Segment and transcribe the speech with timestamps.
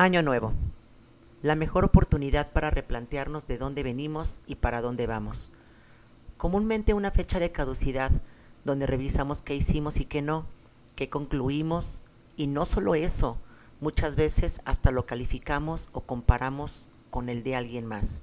[0.00, 0.54] Año Nuevo.
[1.42, 5.50] La mejor oportunidad para replantearnos de dónde venimos y para dónde vamos.
[6.38, 8.10] Comúnmente una fecha de caducidad
[8.64, 10.46] donde revisamos qué hicimos y qué no,
[10.96, 12.00] qué concluimos
[12.36, 13.38] y no solo eso,
[13.80, 18.22] muchas veces hasta lo calificamos o comparamos con el de alguien más.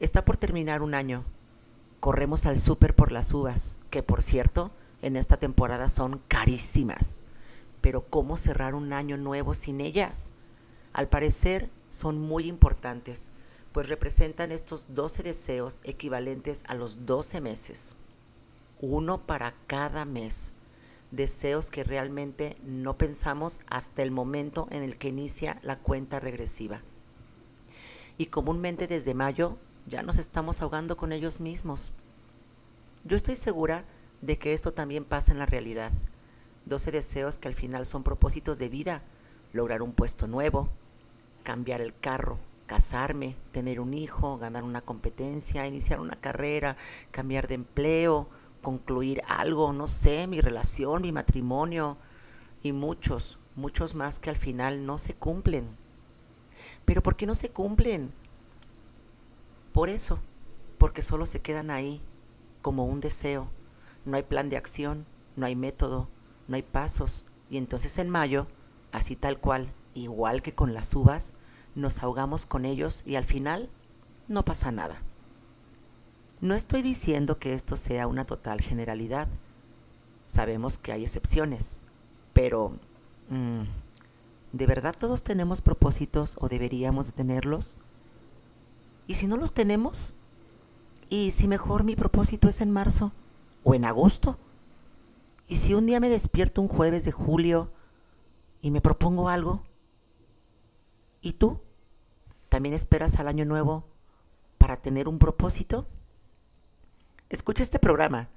[0.00, 1.24] Está por terminar un año.
[2.00, 4.70] Corremos al súper por las uvas, que por cierto,
[5.02, 7.26] en esta temporada son carísimas
[7.86, 10.32] pero ¿cómo cerrar un año nuevo sin ellas?
[10.92, 13.30] Al parecer son muy importantes,
[13.70, 17.94] pues representan estos 12 deseos equivalentes a los 12 meses,
[18.80, 20.54] uno para cada mes,
[21.12, 26.82] deseos que realmente no pensamos hasta el momento en el que inicia la cuenta regresiva.
[28.18, 31.92] Y comúnmente desde mayo ya nos estamos ahogando con ellos mismos.
[33.04, 33.84] Yo estoy segura
[34.20, 35.92] de que esto también pasa en la realidad
[36.66, 39.02] 12 deseos que al final son propósitos de vida,
[39.52, 40.68] lograr un puesto nuevo,
[41.44, 46.76] cambiar el carro, casarme, tener un hijo, ganar una competencia, iniciar una carrera,
[47.12, 48.28] cambiar de empleo,
[48.62, 51.98] concluir algo, no sé, mi relación, mi matrimonio
[52.64, 55.68] y muchos, muchos más que al final no se cumplen.
[56.84, 58.12] Pero ¿por qué no se cumplen?
[59.76, 60.18] Por eso,
[60.78, 62.00] porque solo se quedan ahí,
[62.62, 63.50] como un deseo.
[64.06, 65.04] No hay plan de acción,
[65.36, 66.08] no hay método,
[66.48, 67.26] no hay pasos.
[67.50, 68.46] Y entonces en mayo,
[68.90, 71.34] así tal cual, igual que con las uvas,
[71.74, 73.68] nos ahogamos con ellos y al final
[74.28, 75.02] no pasa nada.
[76.40, 79.28] No estoy diciendo que esto sea una total generalidad.
[80.24, 81.82] Sabemos que hay excepciones,
[82.32, 82.70] pero
[83.28, 83.64] mm,
[84.52, 87.76] ¿de verdad todos tenemos propósitos o deberíamos tenerlos?
[89.06, 90.14] ¿Y si no los tenemos?
[91.08, 93.12] ¿Y si mejor mi propósito es en marzo
[93.62, 94.38] o en agosto?
[95.48, 97.72] ¿Y si un día me despierto un jueves de julio
[98.60, 99.62] y me propongo algo?
[101.20, 101.60] ¿Y tú?
[102.48, 103.86] ¿También esperas al año nuevo
[104.58, 105.86] para tener un propósito?
[107.28, 108.28] Escucha este programa,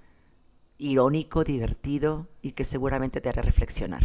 [0.78, 4.04] irónico, divertido y que seguramente te hará reflexionar.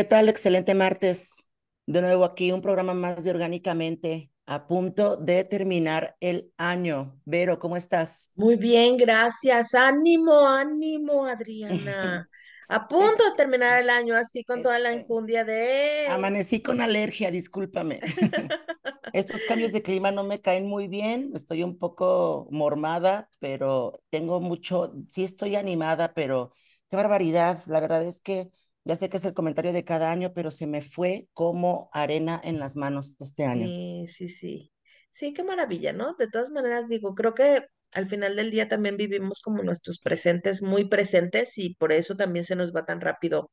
[0.00, 0.30] ¿Qué tal?
[0.30, 1.50] Excelente martes.
[1.84, 7.20] De nuevo aquí un programa más de Orgánicamente a punto de terminar el año.
[7.26, 8.32] Vero, ¿cómo estás?
[8.34, 9.74] Muy bien, gracias.
[9.74, 12.26] Ánimo, ánimo, Adriana.
[12.70, 16.06] A punto de terminar el año así con toda la enjundia de...
[16.08, 18.00] Amanecí con alergia, discúlpame.
[19.12, 24.40] Estos cambios de clima no me caen muy bien, estoy un poco mormada, pero tengo
[24.40, 26.54] mucho, sí estoy animada, pero
[26.88, 27.58] qué barbaridad.
[27.66, 28.50] La verdad es que
[28.84, 32.40] ya sé que es el comentario de cada año, pero se me fue como arena
[32.42, 33.68] en las manos este año.
[33.68, 34.72] Sí, sí, sí.
[35.10, 36.14] Sí, qué maravilla, ¿no?
[36.18, 40.62] De todas maneras, digo, creo que al final del día también vivimos como nuestros presentes
[40.62, 43.50] muy presentes y por eso también se nos va tan rápido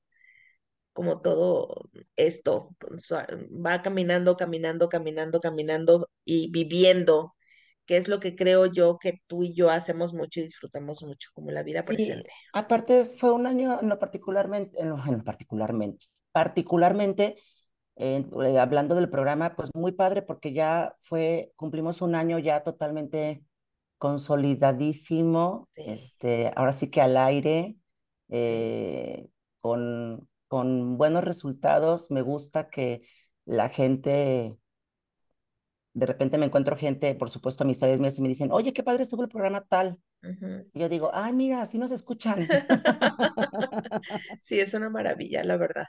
[0.94, 2.76] como todo esto.
[3.66, 7.36] Va caminando, caminando, caminando, caminando y viviendo
[7.88, 11.30] que es lo que creo yo que tú y yo hacemos mucho y disfrutamos mucho,
[11.34, 12.30] como la vida presente.
[12.54, 17.38] Aparte, fue un año en lo particularmente, en lo, particularmente, particularmente,
[17.96, 18.26] eh,
[18.60, 23.44] hablando del programa, pues muy padre porque ya fue, cumplimos un año ya totalmente
[23.98, 27.78] consolidadísimo, este, ahora sí que al aire,
[28.30, 29.30] eh,
[29.62, 32.12] con, con buenos resultados.
[32.12, 33.02] Me gusta que
[33.46, 34.58] la gente
[35.98, 39.02] de repente me encuentro gente, por supuesto, amistades mías, y me dicen, oye, qué padre
[39.02, 39.98] estuvo el programa tal.
[40.74, 42.48] Y yo digo, ay, mira, así nos escuchan.
[44.40, 45.86] sí, es una maravilla, la verdad.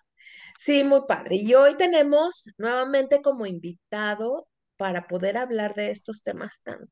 [0.56, 1.36] Sí, muy padre.
[1.36, 4.48] Y hoy tenemos nuevamente como invitado
[4.78, 6.88] para poder hablar de estos temas tan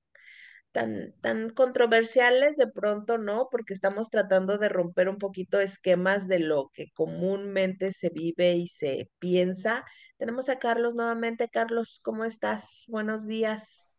[0.77, 3.49] tan, tan controversiales de pronto, ¿no?
[3.51, 8.67] Porque estamos tratando de romper un poquito esquemas de lo que comúnmente se vive y
[8.67, 9.87] se piensa.
[10.19, 11.49] Tenemos a Carlos nuevamente.
[11.49, 12.85] Carlos, ¿cómo estás?
[12.89, 13.91] Buenos días.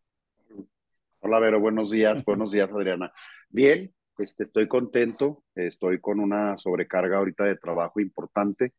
[1.22, 2.24] Hola, Vero, buenos días.
[2.26, 3.12] buenos días, Adriana.
[3.50, 5.44] Bien, este, estoy contento.
[5.56, 8.76] Estoy con una sobrecarga ahorita de trabajo importante.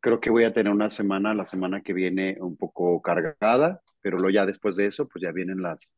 [0.00, 4.18] Creo que voy a tener una semana, la semana que viene, un poco cargada, pero
[4.18, 5.96] luego ya después de eso, pues ya vienen las,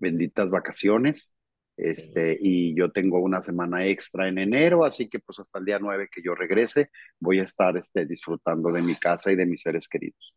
[0.00, 1.32] benditas vacaciones.
[1.76, 5.78] Este, y yo tengo una semana extra en enero, así que pues hasta el día
[5.78, 9.62] 9 que yo regrese, voy a estar este, disfrutando de mi casa y de mis
[9.62, 10.34] seres queridos.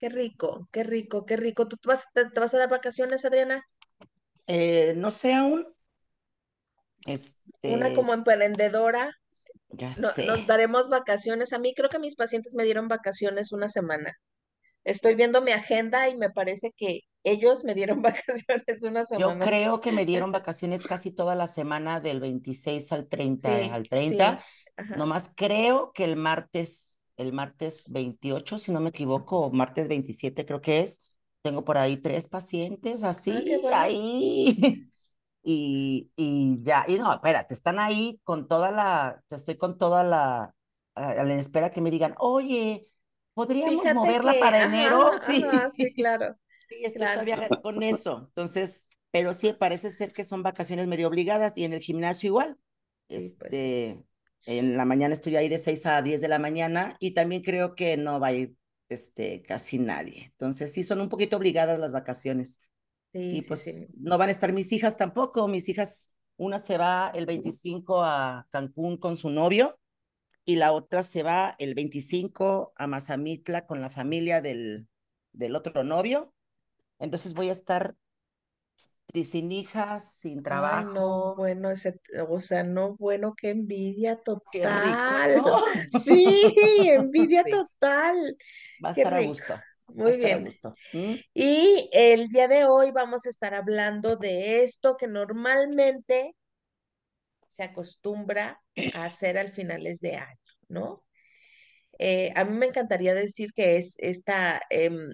[0.00, 1.68] Qué rico, qué rico, qué rico.
[1.68, 3.64] ¿Tú te vas, te, vas a dar vacaciones, Adriana?
[4.48, 5.64] Eh, no sé aún.
[7.06, 7.38] Este...
[7.62, 9.16] Una como emprendedora.
[9.68, 10.26] Ya sé.
[10.26, 11.52] Nos daremos vacaciones.
[11.52, 14.12] A mí creo que mis pacientes me dieron vacaciones una semana.
[14.82, 19.34] Estoy viendo mi agenda y me parece que ellos me dieron vacaciones una semana.
[19.34, 23.88] Yo creo que me dieron vacaciones casi toda la semana del 26 al 30, al
[23.88, 24.40] 30.
[24.96, 30.44] Nomás creo que el martes, el martes 28, si no me equivoco, o martes 27
[30.44, 31.12] creo que es,
[31.42, 34.88] tengo por ahí tres pacientes así, ah, ahí.
[35.46, 40.54] Y, y ya, y no, espérate, están ahí con toda la, estoy con toda la,
[40.94, 42.88] a la espera que me digan, oye,
[43.34, 45.12] ¿podríamos moverla para enero?
[45.18, 45.44] sí.
[45.74, 46.34] sí, claro.
[46.74, 48.24] Sí, estoy todavía con eso.
[48.28, 52.58] Entonces, pero sí, parece ser que son vacaciones medio obligadas y en el gimnasio igual.
[53.08, 53.22] Pues.
[53.24, 54.04] Este,
[54.46, 57.74] en la mañana estoy ahí de 6 a 10 de la mañana y también creo
[57.74, 58.56] que no va a ir
[58.88, 60.26] este, casi nadie.
[60.32, 62.62] Entonces, sí, son un poquito obligadas las vacaciones.
[63.12, 65.46] y pues no van a estar mis hijas tampoco.
[65.46, 69.74] Mis hijas, una se va el 25 a Cancún con su novio
[70.44, 74.88] y la otra se va el 25 a Mazamitla con la familia del,
[75.32, 76.33] del otro novio.
[77.04, 77.94] Entonces voy a estar
[79.12, 80.90] sin hijas, sin trabajo.
[80.92, 85.42] no, bueno, ese, o sea, no, bueno, qué envidia total.
[86.02, 86.52] Sí,
[86.88, 88.36] envidia total.
[88.84, 89.60] Va a estar a gusto.
[89.88, 90.48] Muy bien.
[91.34, 96.34] Y el día de hoy vamos a estar hablando de esto que normalmente
[97.46, 98.60] se acostumbra
[98.94, 101.04] a hacer al finales de año, ¿no?
[101.98, 105.10] Eh, a mí me encantaría decir que es esta em,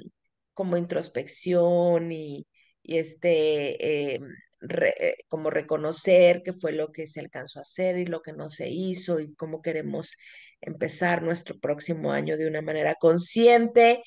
[0.61, 2.47] como introspección y,
[2.85, 4.29] este, em,
[4.61, 8.51] eh, como reconocer qué fue lo que se alcanzó a hacer y lo que no
[8.51, 10.19] se hizo y cómo queremos
[10.61, 14.03] empezar nuestro próximo año de una manera consciente,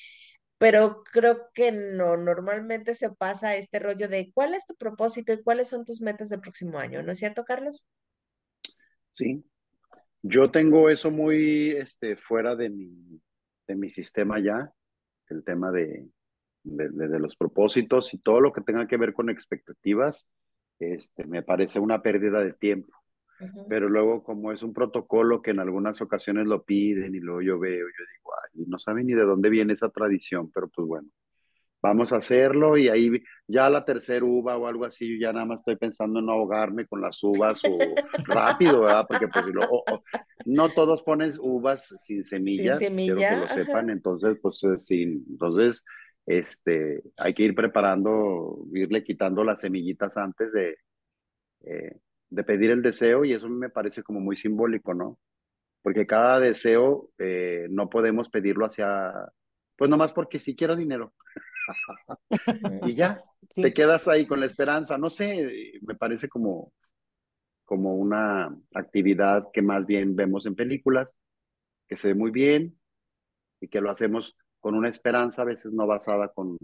[0.60, 5.42] pero creo que no, normalmente se pasa este rollo de cuál es tu propósito y
[5.42, 7.88] cuáles son tus metas del próximo año, ¿no es cierto, Carlos?
[9.12, 9.44] Sí,
[10.22, 13.20] yo tengo eso muy este, fuera de mi,
[13.68, 14.72] de mi sistema ya,
[15.30, 16.08] el tema de,
[16.64, 20.30] de, los propósitos y todo lo que tenga que ver con expectativas,
[20.80, 22.94] este, me parece una pérdida de tiempo.
[23.68, 27.60] Pero luego, como es un protocolo que en algunas ocasiones lo piden y luego yo
[27.60, 31.10] veo, yo digo, ay, no saben ni de dónde viene esa tradición, pero pues bueno,
[31.84, 35.46] vamos a hacerlo y ahí ya la tercera uva o algo así, yo ya nada
[35.46, 37.78] más estoy pensando en ahogarme con las uvas o
[38.28, 39.06] rápido, ¿verdad?
[39.10, 39.46] Porque pues
[40.46, 45.22] no todos ponen uvas sin semilla, sin semilla quiero que lo sepan, entonces pues sí,
[45.28, 45.84] entonces
[46.26, 50.78] este, hay que ir preparando, irle quitando las semillitas antes de,
[51.62, 52.00] eh,
[52.30, 55.20] de pedir el deseo y eso me parece como muy simbólico, ¿no?
[55.82, 59.12] Porque cada deseo eh, no podemos pedirlo hacia,
[59.76, 61.14] pues nomás porque si quiero dinero.
[62.88, 63.22] y ya,
[63.54, 66.74] te quedas ahí con la esperanza, no sé, me parece como,
[67.66, 71.20] como una actividad que más bien vemos en películas,
[71.88, 72.80] que se ve muy bien
[73.60, 76.58] y que lo hacemos con una esperanza a veces no basada, con,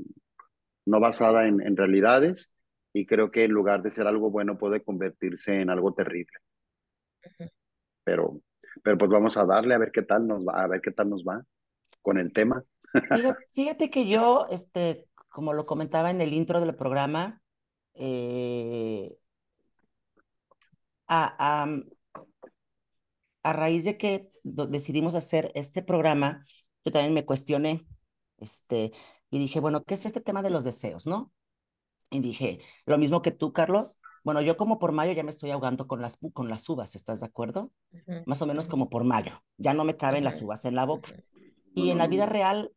[0.85, 2.55] no basada en, en realidades
[2.93, 6.37] y creo que en lugar de ser algo bueno puede convertirse en algo terrible.
[8.05, 8.39] Pero,
[8.81, 11.09] pero pues vamos a darle a ver qué tal nos va, a ver qué tal
[11.09, 11.43] nos va
[12.01, 12.63] con el tema.
[13.51, 17.41] Fíjate, que yo, este, como lo comentaba en el intro del programa,
[17.95, 19.17] eh,
[21.05, 21.67] a, a,
[23.43, 26.45] a, raíz de que decidimos hacer este programa,
[26.89, 27.85] yo también me cuestioné,
[28.37, 28.91] este,
[29.29, 31.31] y dije, bueno, ¿qué es este tema de los deseos, no?
[32.09, 35.51] Y dije, lo mismo que tú, Carlos, bueno, yo como por mayo ya me estoy
[35.51, 37.71] ahogando con las, con las uvas, ¿estás de acuerdo?
[38.25, 41.11] Más o menos como por mayo, ya no me caben las uvas en la boca.
[41.75, 42.73] Y en la vida real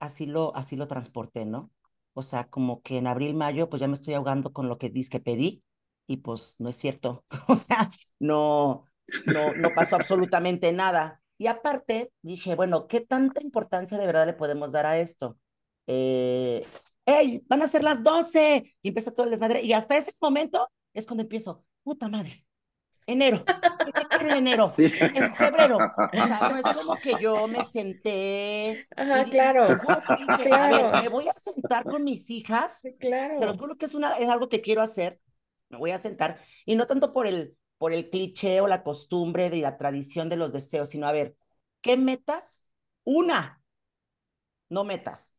[0.00, 1.70] así lo, así lo transporté, ¿no?
[2.14, 4.90] O sea, como que en abril, mayo, pues ya me estoy ahogando con lo que
[4.90, 5.62] dice que pedí
[6.06, 7.24] y pues no es cierto.
[7.48, 8.84] O sea, no,
[9.26, 11.21] no, no pasó absolutamente nada.
[11.42, 15.36] Y aparte, dije, bueno, ¿qué tanta importancia de verdad le podemos dar a esto?
[15.88, 16.64] Eh,
[17.04, 17.42] ¡Ey!
[17.48, 19.60] Van a ser las 12 y empieza todo el desmadre.
[19.60, 22.46] Y hasta ese momento es cuando empiezo, puta madre,
[23.08, 23.44] enero.
[23.44, 24.72] ¿Qué en enero?
[24.78, 25.78] En febrero.
[25.78, 28.86] O sea, no es como que yo me senté.
[28.94, 29.66] Ajá, claro.
[30.38, 32.82] Ver, me voy a sentar con mis hijas.
[33.00, 33.34] claro.
[33.40, 35.18] Pero juro que es, una, es algo que quiero hacer.
[35.70, 36.38] Me voy a sentar.
[36.66, 40.36] Y no tanto por el, por el cliché o la costumbre de la tradición de
[40.36, 41.36] los deseos, sino a ver,
[41.80, 42.70] ¿qué metas?
[43.02, 43.60] Una,
[44.68, 45.38] no metas.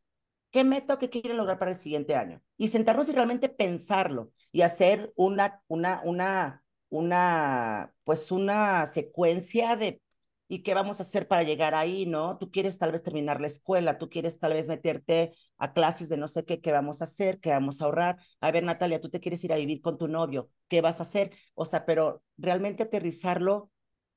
[0.50, 2.40] ¿Qué meta o qué quieren lograr para el siguiente año?
[2.56, 10.00] Y sentarnos y realmente pensarlo y hacer una, una, una, una, pues una secuencia de
[10.46, 12.36] ¿Y qué vamos a hacer para llegar ahí, no?
[12.38, 16.18] Tú quieres tal vez terminar la escuela, tú quieres tal vez meterte a clases de
[16.18, 18.18] no sé qué, qué vamos a hacer, qué vamos a ahorrar.
[18.40, 21.04] A ver, Natalia, tú te quieres ir a vivir con tu novio, ¿qué vas a
[21.04, 21.32] hacer?
[21.54, 23.70] O sea, pero realmente aterrizarlo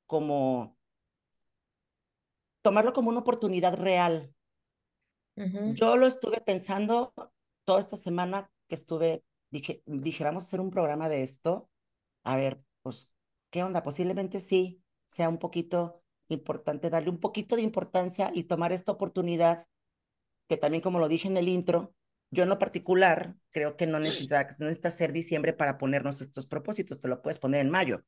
[0.05, 0.77] como,
[2.62, 4.34] tomarlo como una oportunidad real.
[5.36, 7.13] Yo lo estuve pensando
[7.63, 11.69] toda esta semana que estuve, dije, dije, vamos a hacer un programa de esto.
[12.24, 13.12] A ver, pues,
[13.51, 13.84] ¿qué onda?
[13.84, 16.01] Posiblemente sí sea un poquito
[16.36, 19.65] importante darle un poquito de importancia y tomar esta oportunidad,
[20.48, 21.93] que también como lo dije en el intro,
[22.29, 26.46] yo en lo particular creo que no necesita, no necesita ser diciembre para ponernos estos
[26.46, 28.03] propósitos, te lo puedes poner en mayo.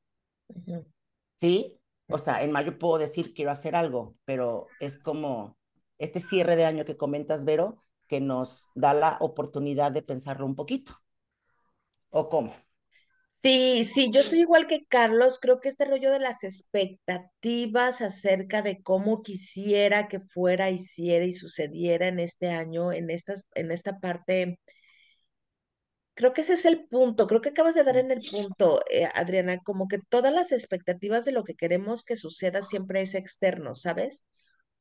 [1.36, 1.80] ¿Sí?
[2.08, 5.58] O sea, en mayo puedo decir quiero hacer algo, pero es como
[5.98, 10.56] este cierre de año que comentas, Vero, que nos da la oportunidad de pensarlo un
[10.56, 10.94] poquito.
[12.10, 12.54] ¿O cómo?
[13.42, 18.62] Sí, sí, yo estoy igual que Carlos, creo que este rollo de las expectativas acerca
[18.62, 24.00] de cómo quisiera que fuera, hiciera y sucediera en este año, en estas, en esta
[24.00, 24.60] parte,
[26.16, 29.08] creo que ese es el punto, creo que acabas de dar en el punto, eh,
[29.16, 33.76] Adriana, como que todas las expectativas de lo que queremos que suceda siempre es externo,
[33.76, 34.26] ¿sabes?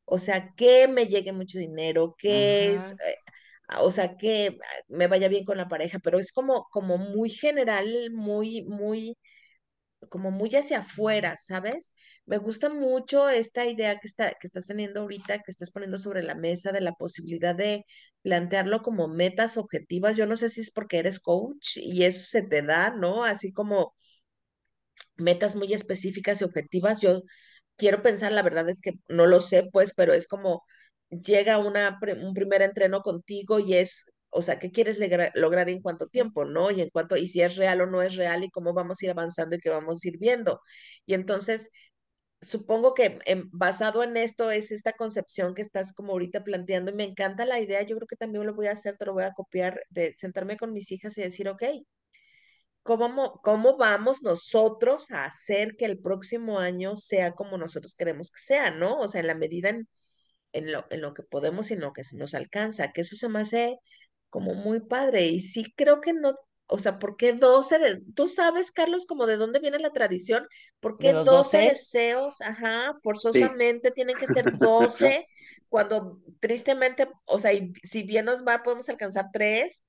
[0.05, 3.17] O sea, que me llegue mucho dinero, que es, eh,
[3.81, 4.59] o sea, que
[4.89, 9.17] me vaya bien con la pareja, pero es como, como muy general, muy, muy,
[10.11, 11.93] como muy hacia afuera, ¿sabes?
[12.27, 16.23] Me gusta mucho esta idea que, está, que estás teniendo ahorita, que estás poniendo sobre
[16.23, 17.85] la mesa de la posibilidad de
[18.23, 20.17] plantearlo como metas objetivas.
[20.17, 23.25] Yo no sé si es porque eres coach y eso se te da, ¿no?
[23.25, 23.95] Así como
[25.17, 27.01] metas muy específicas y objetivas.
[27.01, 27.23] Yo
[27.77, 30.65] quiero pensar, la verdad es que no lo sé, pues, pero es como
[31.11, 34.99] llega una, un primer entreno contigo y es, o sea, ¿qué quieres
[35.35, 36.71] lograr en cuánto tiempo, no?
[36.71, 39.05] Y en cuánto, y si es real o no es real y cómo vamos a
[39.07, 40.61] ir avanzando y qué vamos a ir viendo.
[41.07, 41.71] Y entonces,
[42.41, 43.19] supongo que
[43.53, 47.61] basado en esto es esta concepción que estás como ahorita planteando y me encanta la
[47.61, 50.15] idea, yo creo que también lo voy a hacer, te lo voy a copiar, de
[50.15, 51.65] sentarme con mis hijas y decir, ok,
[52.83, 58.41] ¿Cómo, ¿Cómo vamos nosotros a hacer que el próximo año sea como nosotros queremos que
[58.41, 58.99] sea, ¿no?
[58.99, 59.87] O sea, en la medida en,
[60.53, 63.29] en lo, en lo que podemos y en lo que nos alcanza, que eso se
[63.29, 63.79] me hace
[64.31, 65.27] como muy padre.
[65.27, 66.35] Y sí creo que no,
[66.67, 67.79] o sea, ¿por qué 12?
[67.79, 70.47] De, Tú sabes, Carlos, como de dónde viene la tradición,
[70.81, 72.41] ¿por qué 12, deseos?
[72.43, 75.27] Ajá, forzosamente tienen que ser 12,
[75.69, 79.85] cuando tristemente, o sea, y si bien nos va, podemos alcanzar tres.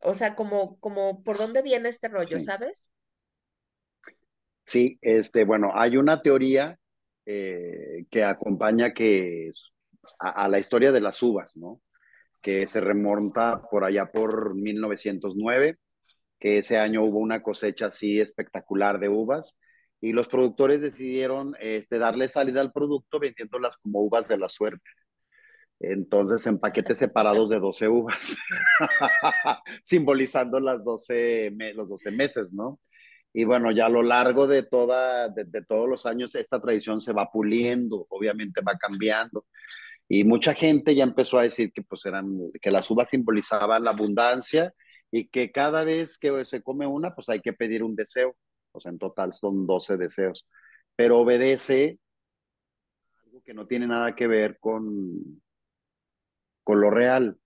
[0.00, 2.90] O sea, como, como, ¿por dónde viene este rollo, sabes?
[4.64, 6.78] Sí, este, bueno, hay una teoría
[7.26, 9.50] eh, que acompaña que
[10.18, 11.80] a, la historia de las uvas, ¿no?
[12.42, 15.78] Que se remonta por allá por 1909,
[16.38, 19.56] que ese año hubo una cosecha así espectacular de uvas
[20.00, 24.88] y los productores decidieron este, darle salida al producto vendiéndolas como uvas de la suerte.
[25.80, 28.36] Entonces, en paquetes separados de 12 uvas,
[29.84, 32.80] simbolizando las 12, los 12 meses, ¿no?
[33.32, 37.00] Y bueno, ya a lo largo de, toda, de, de, todos los años, esta tradición
[37.00, 39.46] se va puliendo, obviamente va cambiando.
[40.08, 43.90] Y mucha gente ya empezó a decir que, pues, eran, que las uvas simbolizaban la
[43.90, 44.74] abundancia
[45.10, 48.34] y que cada vez que se come una, pues hay que pedir un deseo.
[48.72, 50.46] O sea, en total son 12 deseos.
[50.96, 51.98] Pero obedece
[53.24, 55.42] algo que no tiene nada que ver con,
[56.64, 57.38] con lo real,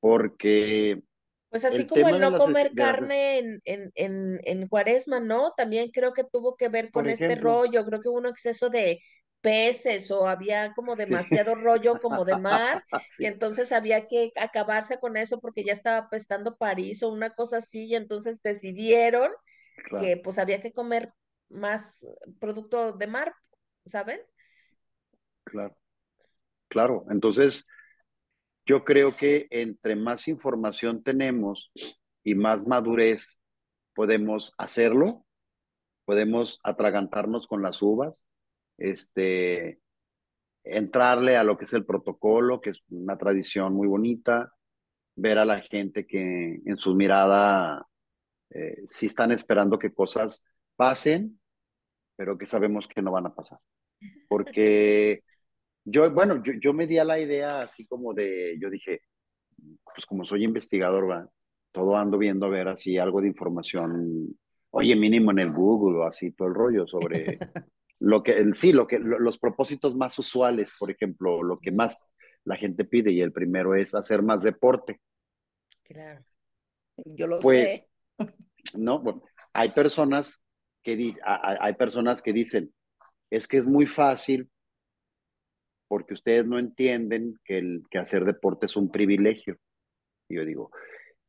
[0.00, 1.02] porque...
[1.48, 5.52] Pues así como el no comer carne en, en, en, en, cuaresma, ¿no?
[5.56, 9.00] También creo que tuvo que ver con este rollo, creo que hubo un exceso de
[9.44, 12.82] peces o había como demasiado rollo como de mar,
[13.18, 17.58] y entonces había que acabarse con eso porque ya estaba pestando París o una cosa
[17.58, 19.30] así, y entonces decidieron
[20.00, 21.12] que pues había que comer
[21.50, 22.06] más
[22.40, 23.34] producto de mar,
[23.84, 24.18] ¿saben?
[25.44, 25.76] Claro,
[26.68, 27.66] claro, entonces
[28.64, 31.70] yo creo que entre más información tenemos
[32.22, 33.38] y más madurez
[33.92, 35.26] podemos hacerlo,
[36.06, 38.24] podemos atragantarnos con las uvas,
[38.78, 39.80] este,
[40.64, 44.52] entrarle a lo que es el protocolo, que es una tradición muy bonita,
[45.16, 47.86] ver a la gente que en su mirada
[48.50, 50.44] eh, sí están esperando que cosas
[50.76, 51.40] pasen,
[52.16, 53.58] pero que sabemos que no van a pasar.
[54.28, 55.22] Porque
[55.84, 59.02] yo, bueno, yo, yo me di a la idea así como de, yo dije,
[59.94, 61.28] pues como soy investigador, ¿va?
[61.74, 64.38] todo ando viendo a ver así algo de información,
[64.70, 67.38] oye, mínimo en el Google o así, todo el rollo sobre
[68.00, 71.96] lo que, sí, lo que, los propósitos más usuales, por ejemplo, lo que más
[72.44, 75.00] la gente pide y el primero es hacer más deporte.
[75.84, 76.24] Claro.
[76.96, 77.88] Yo lo pues, sé.
[78.78, 79.22] No, bueno,
[79.52, 80.44] hay personas
[80.82, 82.72] que hay personas que dicen,
[83.30, 84.50] es que es muy fácil
[85.88, 89.56] porque ustedes no entienden que, el, que hacer deporte es un privilegio.
[90.28, 90.70] Y yo digo,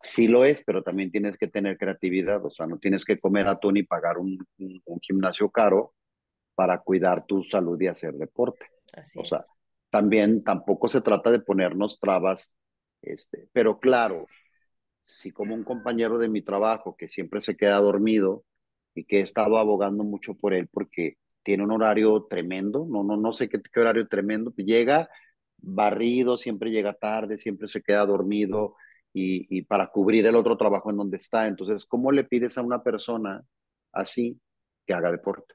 [0.02, 3.48] sí lo es, pero también tienes que tener creatividad, o sea, no tienes que comer
[3.48, 5.94] atún y pagar un, un, gimnasio caro
[6.56, 8.66] para cuidar tu salud y hacer deporte.
[8.94, 9.42] Así o sea,
[9.90, 12.58] también tampoco se trata de ponernos trabas,
[13.02, 14.26] este, pero claro,
[15.06, 18.44] si como un compañero de mi trabajo que siempre se queda dormido
[18.96, 23.18] y que he estado abogando mucho por él porque tiene un horario tremendo, no, no,
[23.18, 25.10] no sé qué, qué horario tremendo, llega
[25.58, 28.76] barrido, siempre llega tarde, siempre se queda dormido
[29.14, 31.48] y, y para cubrir el otro trabajo en donde está.
[31.48, 33.44] Entonces, ¿cómo le pides a una persona
[33.92, 34.40] así
[34.86, 35.55] que haga deporte?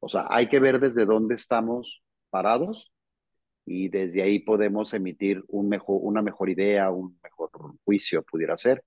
[0.00, 2.92] O sea, hay que ver desde dónde estamos parados
[3.66, 7.50] y desde ahí podemos emitir un mejor, una mejor idea, un mejor
[7.84, 8.84] juicio, pudiera ser,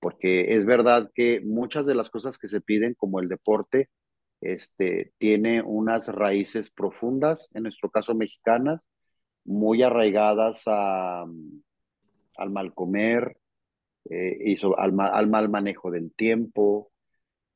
[0.00, 3.90] porque es verdad que muchas de las cosas que se piden, como el deporte,
[4.40, 8.80] este, tiene unas raíces profundas, en nuestro caso mexicanas,
[9.44, 13.36] muy arraigadas a, al mal comer,
[14.10, 16.92] eh, y al, al mal manejo del tiempo,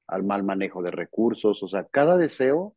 [0.06, 2.74] al mal manejo de recursos, o sea, cada deseo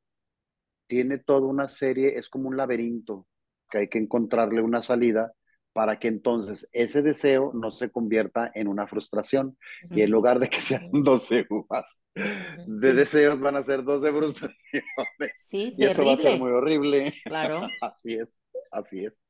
[0.91, 3.25] tiene toda una serie, es como un laberinto
[3.69, 5.31] que hay que encontrarle una salida
[5.71, 9.57] para que entonces ese deseo no se convierta en una frustración
[9.89, 14.89] y en lugar de que sean 12 uvas de deseos van a ser 12 frustraciones.
[15.33, 17.13] Sí, y eso va a ser muy horrible.
[17.23, 17.61] Claro.
[17.81, 19.23] así es, así es.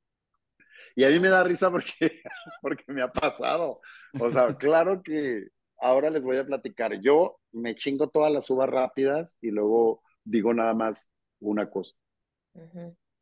[0.95, 2.23] Y a mí me da risa porque,
[2.63, 3.81] porque me ha pasado.
[4.19, 5.45] O sea, claro que
[5.77, 6.99] ahora les voy a platicar.
[7.01, 11.95] Yo me chingo todas las uvas rápidas y luego digo nada más una cosa.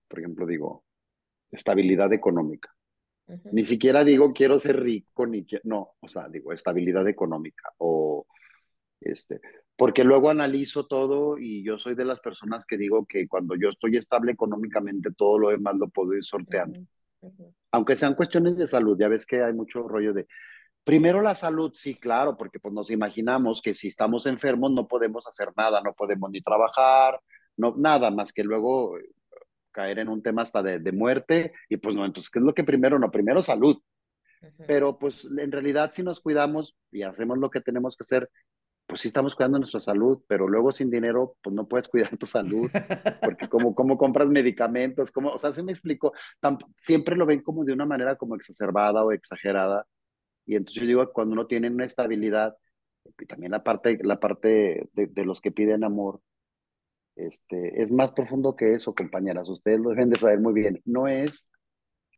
[0.07, 0.85] Por ejemplo, digo,
[1.51, 2.73] estabilidad económica.
[3.51, 8.25] Ni siquiera digo quiero ser rico, ni que, no, o sea, digo estabilidad económica o
[9.01, 9.39] este,
[9.77, 13.69] porque luego analizo todo y yo soy de las personas que digo que cuando yo
[13.69, 16.79] estoy estable económicamente, todo lo demás lo puedo ir sorteando.
[17.71, 20.27] Aunque sean cuestiones de salud, ya ves que hay mucho rollo de,
[20.83, 25.27] primero la salud, sí, claro, porque pues nos imaginamos que si estamos enfermos no podemos
[25.27, 27.19] hacer nada, no podemos ni trabajar,
[27.59, 28.97] no, nada más que luego
[29.71, 32.53] caer en un tema hasta de, de, muerte, y pues no, entonces, ¿qué es lo
[32.53, 32.97] que primero?
[32.97, 33.77] No, primero salud.
[34.65, 38.29] Pero pues en realidad si nos cuidamos y hacemos lo que tenemos que hacer,
[38.87, 42.25] pues sí estamos cuidando nuestra salud, pero luego sin dinero, pues no puedes cuidar tu
[42.25, 42.71] salud,
[43.21, 46.13] porque como, como compras medicamentos, como, o sea, se me explicó,
[46.75, 49.85] siempre lo ven como de una manera como exacerbada o exagerada,
[50.45, 52.55] y entonces yo digo, cuando uno tiene una estabilidad,
[53.19, 56.21] y también la parte, la parte de, de los que piden amor,
[57.27, 59.49] este, es más profundo que eso, compañeras.
[59.49, 60.81] Ustedes lo deben de saber muy bien.
[60.85, 61.49] No es,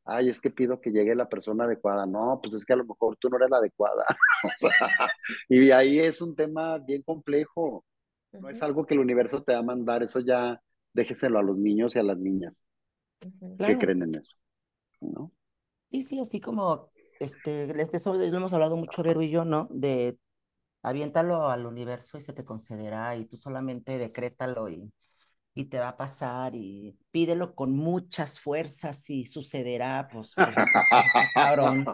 [0.05, 2.05] ay, es que pido que llegue la persona adecuada.
[2.05, 4.05] No, pues es que a lo mejor tú no eres la adecuada.
[5.49, 7.85] y ahí es un tema bien complejo.
[8.31, 10.03] No es algo que el universo te va a mandar.
[10.03, 10.61] Eso ya
[10.93, 12.65] déjeselo a los niños y a las niñas
[13.19, 14.35] que creen en eso.
[15.01, 15.31] ¿no?
[15.87, 19.67] Sí, sí, así como este, eso lo hemos hablado mucho, Vero y yo, ¿no?
[19.69, 20.17] De
[20.81, 24.91] aviéntalo al universo y se te concederá y tú solamente decrétalo y,
[25.53, 30.55] y te va a pasar y pídelo con muchas fuerzas y sucederá, pues, pues
[31.33, 31.85] cabrón.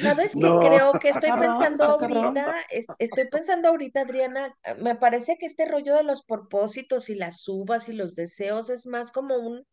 [0.00, 2.54] ¿Sabes qué creo que estoy pensando ahorita?
[2.98, 7.88] estoy pensando ahorita, Adriana, me parece que este rollo de los propósitos y las uvas
[7.88, 9.66] y los deseos es más como un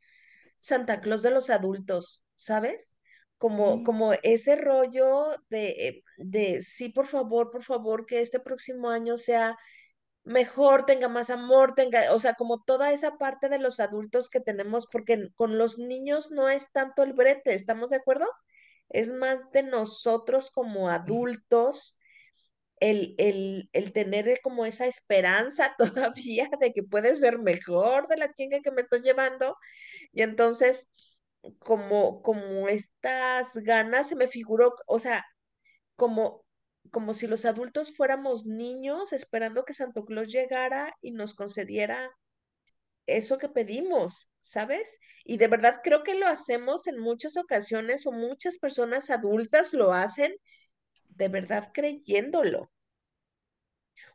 [0.57, 2.95] Santa Claus de los adultos, ¿sabes?
[3.43, 8.89] Como, como ese rollo de, eh, de, sí, por favor, por favor, que este próximo
[8.89, 9.57] año sea
[10.23, 14.39] mejor, tenga más amor, tenga, o sea, como toda esa parte de los adultos que
[14.39, 18.25] tenemos, porque con los niños no es tanto el brete, ¿estamos de acuerdo?
[18.87, 21.97] Es más de nosotros como adultos.
[22.79, 28.33] El, el, el tener como esa esperanza todavía de que puede ser mejor de la
[28.33, 29.57] chinga que me estoy llevando.
[30.13, 30.89] Y entonces,
[31.59, 35.25] como, como estas ganas, se me figuró, o sea,
[35.95, 36.45] como,
[36.91, 42.11] como si los adultos fuéramos niños esperando que Santo Claus llegara y nos concediera
[43.07, 44.99] eso que pedimos, ¿sabes?
[45.25, 49.93] Y de verdad creo que lo hacemos en muchas ocasiones o muchas personas adultas lo
[49.93, 50.35] hacen
[51.09, 52.71] de verdad creyéndolo.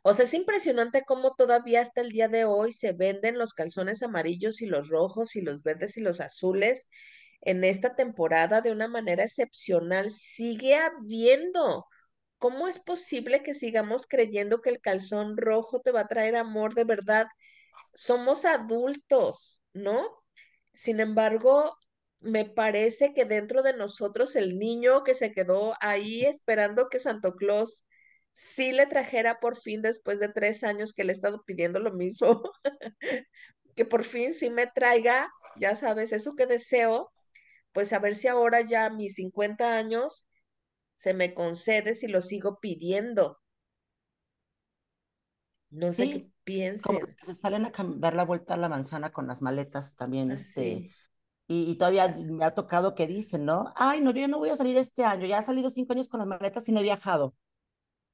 [0.03, 4.03] O sea, es impresionante cómo todavía hasta el día de hoy se venden los calzones
[4.03, 6.89] amarillos y los rojos y los verdes y los azules
[7.41, 10.11] en esta temporada de una manera excepcional.
[10.11, 11.85] Sigue habiendo.
[12.37, 16.73] ¿Cómo es posible que sigamos creyendo que el calzón rojo te va a traer amor
[16.75, 17.27] de verdad?
[17.93, 20.09] Somos adultos, ¿no?
[20.73, 21.77] Sin embargo,
[22.19, 27.35] me parece que dentro de nosotros el niño que se quedó ahí esperando que Santo
[27.35, 27.85] Claus
[28.33, 31.93] sí le trajera por fin después de tres años que le he estado pidiendo lo
[31.93, 32.41] mismo,
[33.75, 37.11] que por fin sí me traiga, ya sabes, eso que deseo,
[37.71, 40.29] pues a ver si ahora ya a mis 50 años
[40.93, 43.39] se me concede si lo sigo pidiendo.
[45.69, 46.81] No sé qué piensen.
[46.81, 50.31] Como que se salen a dar la vuelta a la manzana con las maletas también,
[50.31, 50.89] este,
[51.47, 53.73] Y, todavía me ha tocado que dicen, ¿no?
[53.75, 56.19] Ay, no, yo no voy a salir este año, ya he salido cinco años con
[56.19, 57.33] las maletas y no he viajado.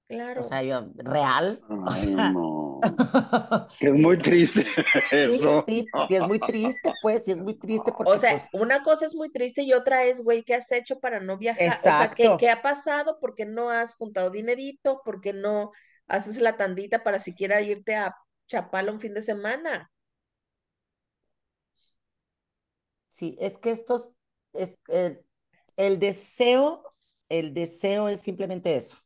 [0.07, 0.41] Claro.
[0.41, 1.61] O sea, yo, ¿real?
[1.69, 2.79] o sea, no.
[3.79, 4.65] es muy triste
[5.11, 5.63] eso.
[5.65, 7.91] Sí, sí, es muy triste, pues, sí es muy triste.
[7.91, 10.71] Porque, o sea, pues una cosa es muy triste y otra es, güey, ¿qué has
[10.71, 11.63] hecho para no viajar?
[11.63, 11.89] Exacto.
[11.89, 13.17] O sea, ¿qué, ¿qué, ha pasado?
[13.19, 15.01] porque no has juntado dinerito?
[15.03, 15.71] porque no
[16.07, 18.15] haces la tandita para siquiera irte a
[18.47, 19.91] Chapala un fin de semana?
[23.09, 24.11] Sí, es que estos,
[24.53, 24.77] es,
[25.77, 26.95] el deseo,
[27.29, 29.04] el deseo es simplemente eso.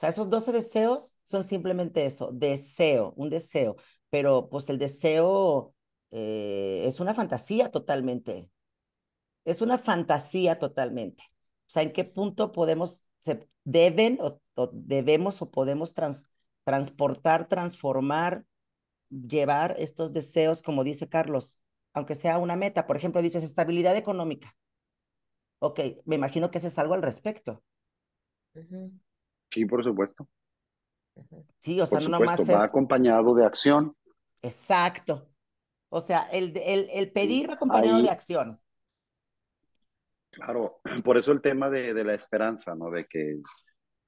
[0.00, 3.76] O sea, esos 12 deseos son simplemente eso, deseo, un deseo,
[4.08, 5.74] pero pues el deseo
[6.10, 8.48] eh, es una fantasía totalmente.
[9.44, 11.22] Es una fantasía totalmente.
[11.24, 14.40] O sea, ¿en qué punto podemos, se deben o,
[14.72, 15.92] debemos o podemos
[16.64, 18.46] transportar, transformar,
[19.10, 21.60] llevar estos deseos, como dice Carlos,
[21.92, 22.86] aunque sea una meta?
[22.86, 24.50] Por ejemplo, dices estabilidad económica.
[25.58, 27.62] Ok, me imagino que haces algo al respecto.
[29.50, 30.28] Sí, por supuesto.
[31.58, 33.94] Sí, o sea, no nomás va acompañado de acción.
[34.42, 35.28] Exacto.
[35.90, 38.60] O sea, el, el, el pedir acompañado de acción.
[40.30, 42.90] Claro, por eso el tema de, de, la esperanza, ¿no?
[42.90, 43.40] De que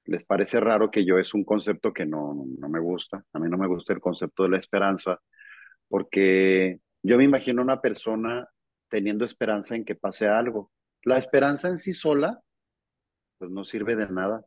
[0.05, 3.25] les parece raro que yo es un concepto que no, no me gusta.
[3.33, 5.21] A mí no me gusta el concepto de la esperanza,
[5.89, 8.49] porque yo me imagino una persona
[8.89, 10.71] teniendo esperanza en que pase algo.
[11.03, 12.41] La esperanza en sí sola,
[13.39, 14.45] pues no sirve de nada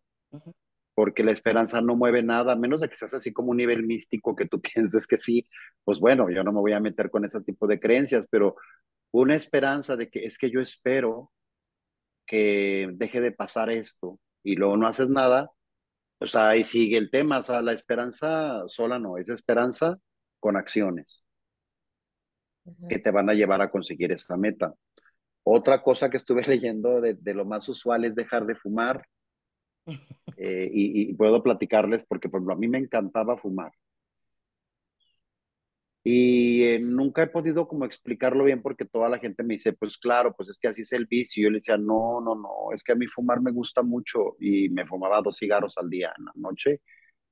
[0.96, 3.84] porque la esperanza no mueve nada, a menos de que seas así como un nivel
[3.84, 5.48] místico que tú pienses que sí,
[5.84, 8.56] pues bueno, yo no me voy a meter con ese tipo de creencias, pero
[9.12, 11.32] una esperanza de que es que yo espero
[12.26, 15.52] que deje de pasar esto y luego no haces nada,
[16.20, 19.98] o sea, ahí sigue el tema, o sea, la esperanza sola no, es esperanza
[20.40, 21.24] con acciones
[22.90, 24.74] que te van a llevar a conseguir esa meta.
[25.44, 29.06] Otra cosa que estuve leyendo de, de lo más usual es dejar de fumar
[30.38, 33.72] eh, y, puedo platicarles porque, por ejemplo, a mí me encantaba fumar.
[36.04, 39.98] Y eh, nunca he podido como explicarlo bien porque toda la gente me dice, pues
[39.98, 41.42] claro, pues es que así es el vicio.
[41.42, 44.36] Y yo le decía, no, no, no, es que a mí fumar me gusta mucho
[44.40, 46.82] y me fumaba dos cigarros al día en la noche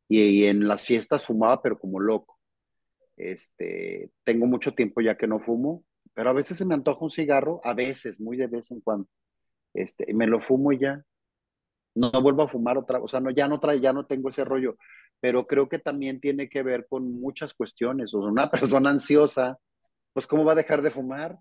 [0.10, 2.40] y, en las fiestas fumaba pero como loco.
[3.18, 7.12] Este, tengo mucho tiempo ya que no fumo, pero a veces se me antoja un
[7.12, 9.08] cigarro, a veces, muy de vez en cuando.
[9.74, 11.04] Este, me lo fumo y ya,
[11.96, 14.44] no, vuelvo a fumar otra, o sea, no, ya no trae, ya no tengo ese
[14.44, 14.78] rollo,
[15.20, 19.58] pero creo que también tiene que ver con muchas cuestiones, o sea, una persona ansiosa,
[20.14, 21.38] pues cómo va a dejar de fumar,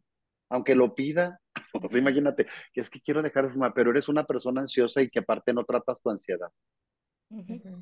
[0.49, 1.41] aunque lo pida,
[1.83, 5.03] o sea, imagínate, que es que quiero dejar de fumar, pero eres una persona ansiosa
[5.03, 6.49] y que aparte no tratas tu ansiedad.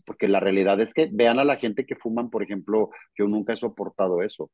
[0.06, 3.52] Porque la realidad es que vean a la gente que fuman, por ejemplo, yo nunca
[3.52, 4.50] he soportado eso.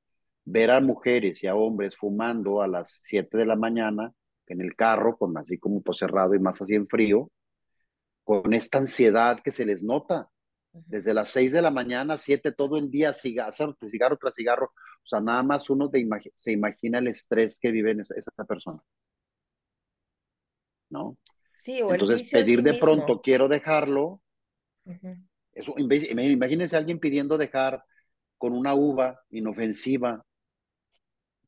[0.47, 4.13] Ver a mujeres y a hombres fumando a las 7 de la mañana
[4.47, 7.31] en el carro, con así como pues cerrado y más así en frío,
[8.27, 10.29] con esta ansiedad que se les nota.
[10.73, 14.67] Desde las 6 de la mañana, 7 todo el día, cigarro, cigarro tras cigarro.
[14.67, 15.89] O sea, nada más uno
[16.35, 18.83] se imagina el estrés que vive esa, esa persona.
[20.91, 21.17] ¿No?
[21.57, 24.21] Sí, o Entonces, pedir de pronto, quiero dejarlo.
[25.79, 27.85] imagínense a alguien pidiendo dejar
[28.39, 30.27] con una uva inofensiva.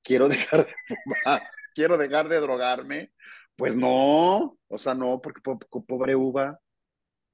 [0.01, 1.43] Quiero dejar de fumar,
[1.75, 3.13] quiero dejar de drogarme.
[3.57, 6.61] Pues no, o sea, no, porque pobre uva,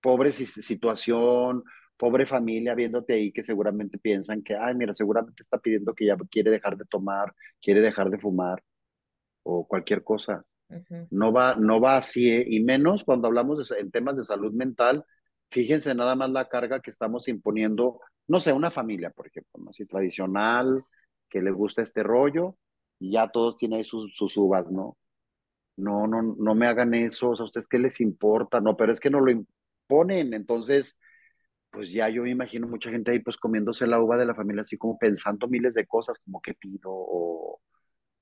[0.04, 1.64] pobre situación,
[1.96, 6.16] pobre familia viéndote ahí que seguramente piensan que, ay, mira, seguramente está pidiendo que ya
[6.30, 8.62] quiere dejar de tomar, quiere dejar de fumar
[9.44, 10.44] o cualquier cosa.
[11.10, 12.44] No va, no va así, ¿eh?
[12.46, 15.06] y menos cuando hablamos en temas de salud mental.
[15.50, 19.86] Fíjense nada más la carga que estamos imponiendo, no sé, una familia, por ejemplo, así
[19.86, 20.84] tradicional,
[21.30, 22.58] que le gusta este rollo,
[22.98, 24.98] y ya todos tienen sus, sus uvas, ¿no?
[25.76, 28.60] No, no, no me hagan eso, o sea, ¿a ustedes qué les importa?
[28.60, 29.32] No, pero es que no lo,
[29.86, 30.34] ponen.
[30.34, 30.98] Entonces,
[31.70, 34.62] pues ya yo me imagino mucha gente ahí pues comiéndose la uva de la familia
[34.62, 37.60] así como pensando miles de cosas, como que pido o,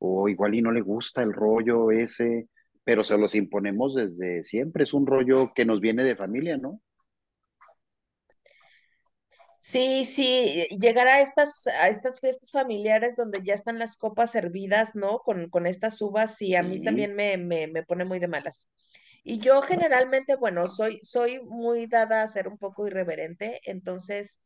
[0.01, 2.49] o igual y no le gusta el rollo ese,
[2.85, 4.85] pero se los imponemos desde siempre.
[4.85, 6.81] Es un rollo que nos viene de familia, ¿no?
[9.59, 14.97] Sí, sí, llegar a estas, a estas fiestas familiares donde ya están las copas servidas,
[14.97, 15.21] ¿no?
[15.21, 18.69] Con, con estas uvas, sí, a mí también me, me, me pone muy de malas.
[19.23, 24.41] Y yo generalmente, bueno, soy, soy muy dada a ser un poco irreverente, entonces,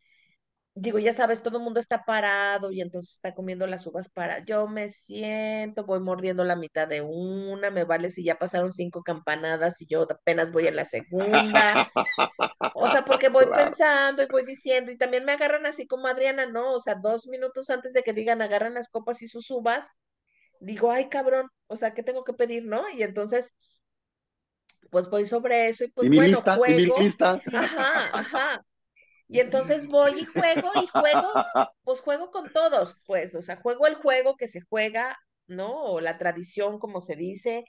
[0.75, 4.41] digo, ya sabes, todo el mundo está parado y entonces está comiendo las uvas para,
[4.45, 9.03] yo me siento, voy mordiendo la mitad de una, me vale si ya pasaron cinco
[9.03, 11.91] campanadas y yo apenas voy en la segunda.
[12.75, 16.45] O sea, porque voy pensando y voy diciendo, y también me agarran así como Adriana,
[16.45, 16.73] ¿no?
[16.73, 19.95] O sea, dos minutos antes de que digan agarran las copas y sus uvas,
[20.61, 22.85] digo, ay, cabrón, o sea, ¿qué tengo que pedir, no?
[22.91, 23.57] Y entonces,
[24.91, 26.63] pues voy sobre eso y pues ¿Y mi bueno, lista?
[26.67, 27.01] ¿Y mi juego.
[27.01, 27.43] lista?
[27.53, 28.67] Ajá, ajá.
[29.29, 31.33] Y entonces voy y juego y juego,
[31.85, 35.17] pues juego con todos, pues, o sea, juego el juego que se juega,
[35.49, 35.83] ¿no?
[35.85, 37.65] O la tradición, como se dice.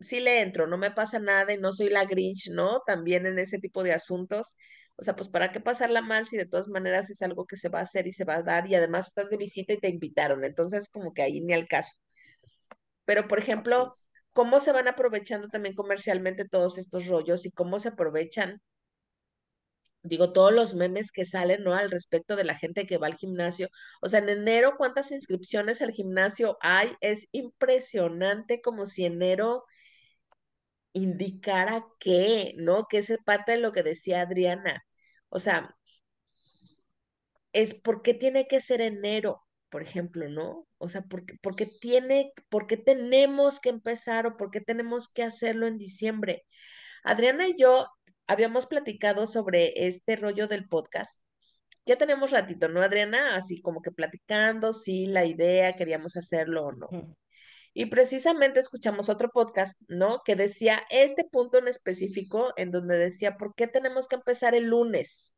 [0.00, 2.80] Sí le entro, no me pasa nada y no soy la Grinch, ¿no?
[2.86, 4.56] También en ese tipo de asuntos.
[4.96, 7.68] O sea, pues ¿para qué pasarla mal si de todas maneras es algo que se
[7.68, 9.88] va a hacer y se va a dar y además estás de visita y te
[9.88, 10.44] invitaron?
[10.44, 11.94] Entonces, como que ahí ni al caso.
[13.04, 13.92] Pero, por ejemplo.
[14.38, 18.62] Cómo se van aprovechando también comercialmente todos estos rollos y cómo se aprovechan
[20.02, 21.74] digo, todos los memes que salen, ¿no?
[21.74, 23.68] Al respecto de la gente que va al gimnasio.
[24.00, 26.92] O sea, en enero, ¿cuántas inscripciones al gimnasio hay?
[27.00, 29.64] Es impresionante como si enero
[30.92, 32.86] indicara que, ¿no?
[32.88, 34.84] Que es parte de lo que decía Adriana.
[35.30, 35.76] O sea,
[37.52, 40.66] es porque tiene que ser enero, por ejemplo, ¿no?
[40.78, 45.78] O sea, porque, porque tiene, porque tenemos que empezar o porque tenemos que hacerlo en
[45.78, 46.46] diciembre.
[47.04, 47.88] Adriana y yo
[48.26, 51.24] habíamos platicado sobre este rollo del podcast
[51.88, 53.34] ya tenemos ratito, ¿no, Adriana?
[53.34, 56.88] Así como que platicando, sí, la idea, queríamos hacerlo o no.
[57.72, 60.20] Y precisamente escuchamos otro podcast, ¿no?
[60.22, 64.66] Que decía este punto en específico, en donde decía, ¿por qué tenemos que empezar el
[64.66, 65.37] lunes?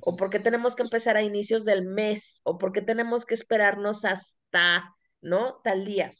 [0.00, 2.40] ¿O por qué tenemos que empezar a inicios del mes?
[2.44, 5.60] ¿O por qué tenemos que esperarnos hasta, ¿no?
[5.64, 6.12] Tal día.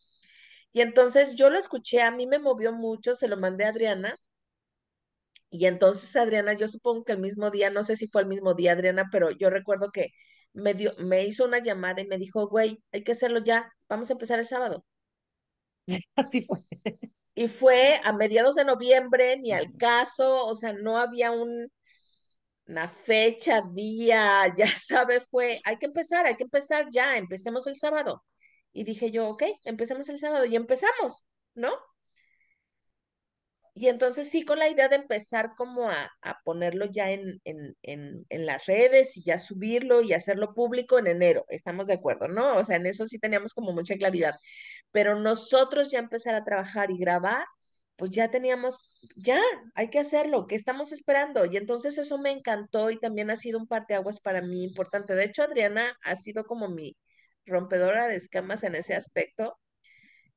[0.72, 4.14] Y entonces yo lo escuché, a mí me movió mucho, se lo mandé a Adriana
[5.50, 8.54] y entonces Adriana, yo supongo que el mismo día, no sé si fue el mismo
[8.54, 10.09] día, Adriana, pero yo recuerdo que
[10.52, 14.11] me dio, me hizo una llamada y me dijo, güey, hay que hacerlo ya, vamos
[14.11, 14.85] a empezar el sábado.
[16.16, 16.61] Así fue.
[17.35, 21.70] Y fue a mediados de noviembre, ni al caso, o sea, no había un,
[22.68, 27.76] una fecha, día, ya sabe, fue, hay que empezar, hay que empezar ya, empecemos el
[27.76, 28.24] sábado.
[28.72, 31.70] Y dije yo, ok, empecemos el sábado y empezamos, ¿no?
[33.74, 37.76] Y entonces sí, con la idea de empezar como a, a ponerlo ya en, en,
[37.83, 42.26] en, en las redes y ya subirlo y hacerlo público en enero, estamos de acuerdo,
[42.26, 42.57] ¿no?
[42.57, 44.35] O sea, en eso sí teníamos como mucha claridad,
[44.90, 47.44] pero nosotros ya empezar a trabajar y grabar,
[47.98, 48.78] pues ya teníamos,
[49.16, 49.40] ya,
[49.74, 51.44] hay que hacerlo, ¿qué estamos esperando?
[51.46, 55.14] Y entonces eso me encantó y también ha sido un parteaguas para mí importante.
[55.14, 56.96] De hecho, Adriana ha sido como mi
[57.46, 59.58] rompedora de escamas en ese aspecto.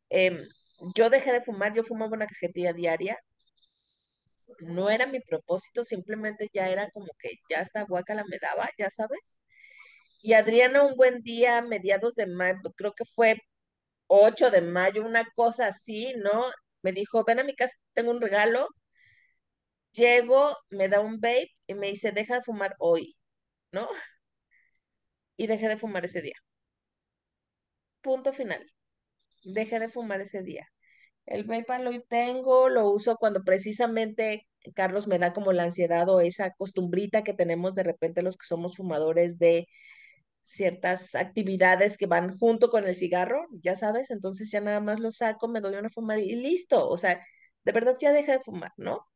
[0.10, 0.40] Em,
[0.96, 3.18] yo dejé de fumar, yo fumaba una cajetilla diaria
[4.62, 8.90] no era mi propósito, simplemente ya era como que ya esta guacala me daba, ya
[8.90, 9.40] sabes.
[10.22, 13.38] Y Adriana un buen día, mediados de mayo, creo que fue
[14.08, 16.46] 8 de mayo, una cosa así, ¿no?
[16.84, 18.68] Me dijo, ven a mi casa, tengo un regalo.
[19.94, 23.16] Llego, me da un vape y me dice, deja de fumar hoy,
[23.72, 23.88] ¿no?
[25.36, 26.36] Y dejé de fumar ese día.
[28.02, 28.66] Punto final.
[29.44, 30.68] Dejé de fumar ese día.
[31.26, 36.22] El vape lo tengo, lo uso cuando precisamente Carlos me da como la ansiedad o
[36.22, 39.68] esa costumbrita que tenemos de repente los que somos fumadores de
[40.42, 45.12] ciertas actividades que van junto con el cigarro, ya sabes, entonces ya nada más lo
[45.12, 47.22] saco, me doy una fumada y listo, o sea,
[47.64, 49.08] de verdad ya deja de fumar, ¿no?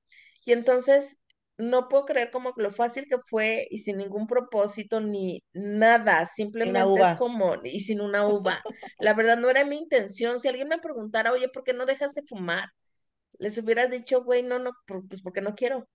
[0.46, 1.20] Y entonces
[1.58, 7.02] no puedo creer como lo fácil que fue y sin ningún propósito ni nada, simplemente
[7.02, 8.62] es como, y sin una uva.
[9.00, 10.40] La verdad no era mi intención.
[10.40, 12.70] Si alguien me preguntara, oye, ¿por qué no dejas de fumar?
[13.40, 14.72] Les hubiera dicho, güey, no, no,
[15.10, 15.88] pues porque no quiero.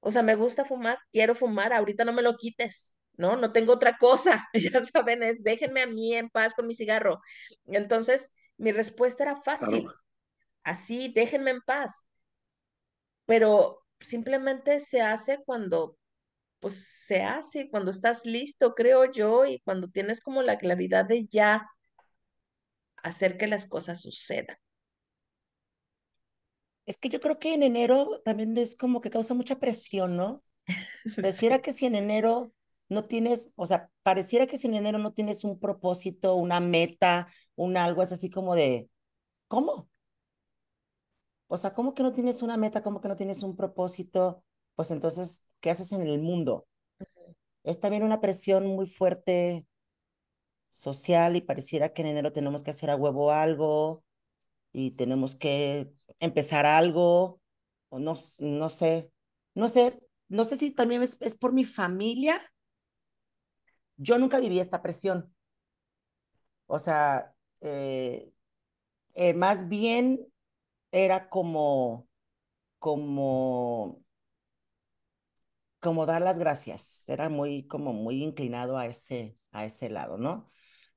[0.00, 3.36] O sea, me gusta fumar, quiero fumar, ahorita no me lo quites, ¿no?
[3.38, 7.20] No tengo otra cosa, ya saben, es déjenme a mí en paz con mi cigarro.
[7.66, 10.00] Entonces, mi respuesta era fácil, Claro.
[10.64, 12.08] así, déjenme en paz,
[13.26, 15.96] pero simplemente se hace cuando,
[16.60, 21.26] pues se hace, cuando estás listo, creo yo, y cuando tienes como la claridad de
[21.26, 21.68] ya
[23.02, 24.56] hacer que las cosas sucedan.
[26.86, 30.42] Es que yo creo que en enero también es como que causa mucha presión, ¿no?
[31.20, 32.52] Pareciera que si en enero
[32.88, 37.28] no tienes, o sea, pareciera que si en enero no tienes un propósito, una meta,
[37.56, 38.88] un algo, es así como de,
[39.48, 39.90] ¿cómo?
[41.48, 42.82] O sea, ¿cómo que no tienes una meta?
[42.82, 44.44] ¿Cómo que no tienes un propósito?
[44.74, 46.66] Pues entonces, ¿qué haces en el mundo?
[47.64, 49.66] Es también una presión muy fuerte
[50.70, 54.04] social y pareciera que en enero tenemos que hacer a huevo algo
[54.72, 57.40] y tenemos que empezar algo,
[57.90, 59.12] o no, no sé,
[59.54, 62.40] no sé, no sé si también es, es por mi familia.
[63.98, 65.32] Yo nunca viví esta presión.
[66.66, 68.32] O sea, eh,
[69.14, 70.20] eh, más bien
[70.92, 72.08] era como,
[72.80, 74.02] como,
[75.80, 77.04] como dar las gracias.
[77.08, 80.50] Era muy, como muy inclinado a ese, a ese lado, ¿no?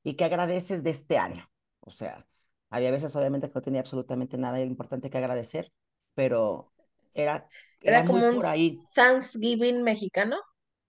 [0.04, 1.50] Y que agradeces de este año.
[1.82, 2.28] O sea,
[2.70, 5.74] Había veces, obviamente, que no tenía absolutamente nada importante que agradecer,
[6.14, 6.74] pero
[7.14, 7.50] era,
[7.84, 8.78] Era era muy como por ahí.
[8.96, 10.38] Thanksgiving mexicano.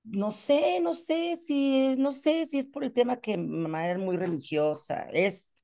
[0.05, 3.99] No sé, no sé si, no sé si es por el tema que mamá era
[4.01, 5.55] muy religiosa, es,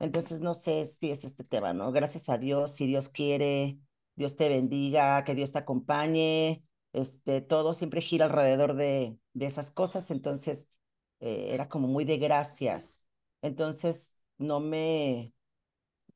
[0.00, 1.92] entonces no sé si es este tema, ¿no?
[1.92, 3.78] Gracias a Dios, si Dios quiere,
[4.16, 9.70] Dios te bendiga, que Dios te acompañe, este, todo siempre gira alrededor de, de esas
[9.72, 10.70] cosas, entonces
[11.20, 13.06] eh, era como muy de gracias,
[13.42, 15.34] entonces no me,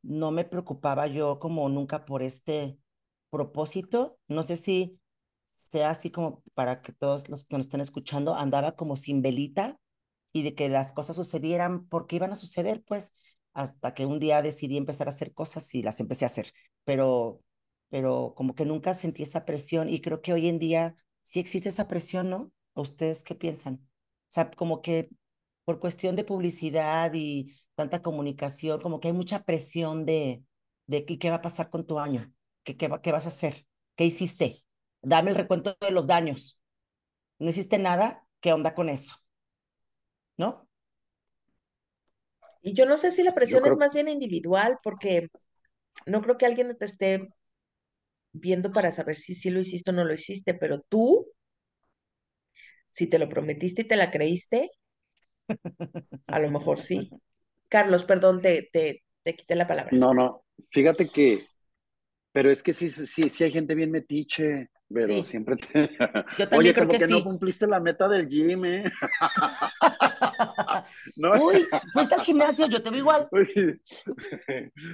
[0.03, 2.79] no me preocupaba yo como nunca por este
[3.31, 5.01] propósito, no sé si
[5.71, 9.79] sea así como para que todos los que nos estén escuchando, andaba como sin velita
[10.33, 13.15] y de que las cosas sucedieran porque iban a suceder, pues,
[13.55, 16.53] hasta que un día decidí empezar a hacer cosas y las empecé a hacer,
[16.85, 17.43] pero,
[17.89, 21.71] pero como que nunca sentí esa presión y creo que hoy en día sí existe
[21.71, 22.53] esa presión, ¿no?
[22.75, 23.77] ¿Ustedes qué piensan?
[23.77, 23.89] O
[24.29, 25.09] sea, como que
[25.65, 30.45] por cuestión de publicidad y tanta comunicación, como que hay mucha presión de,
[30.87, 32.33] de qué, va a pasar con tu año,
[32.65, 34.65] qué, qué, qué vas a hacer, qué hiciste,
[35.07, 36.59] dame el recuento de los daños.
[37.41, 39.17] No hiciste nada, ¿qué onda con eso?
[40.39, 40.67] ¿No?
[42.63, 45.29] Y yo no sé si la presión creo- es más bien individual, porque
[46.07, 47.29] no creo que alguien te esté
[48.33, 51.27] viendo para saber si sí lo hiciste o no lo hiciste, pero tú,
[52.87, 54.71] si te lo prometiste y te la creíste,
[56.31, 57.15] a lo mejor sí.
[57.69, 60.01] Carlos, perdón, te, te, te quité la palabra.
[60.01, 61.47] No, no, fíjate que,
[62.33, 65.25] pero es que sí, sí, sí, sí hay gente bien metiche, pero Sí.
[65.25, 65.91] siempre te...
[66.39, 67.25] Yo también Oye, creo como que que, no sí.
[67.25, 68.85] cumpliste la meta del gym, ¿eh?
[71.17, 71.33] ¿No?
[71.45, 73.29] Uy, fuiste al gimnasio, yo te veo igual.
[73.33, 73.81] Uy,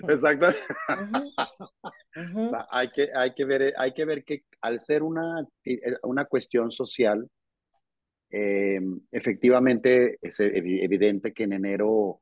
[0.09, 0.47] Exacto.
[0.89, 5.81] O sea, hay que, hay que ver, hay que ver que al ser una, eh,
[6.03, 7.29] una cuestión social,
[8.31, 12.21] eh, efectivamente es evi- evidente que en enero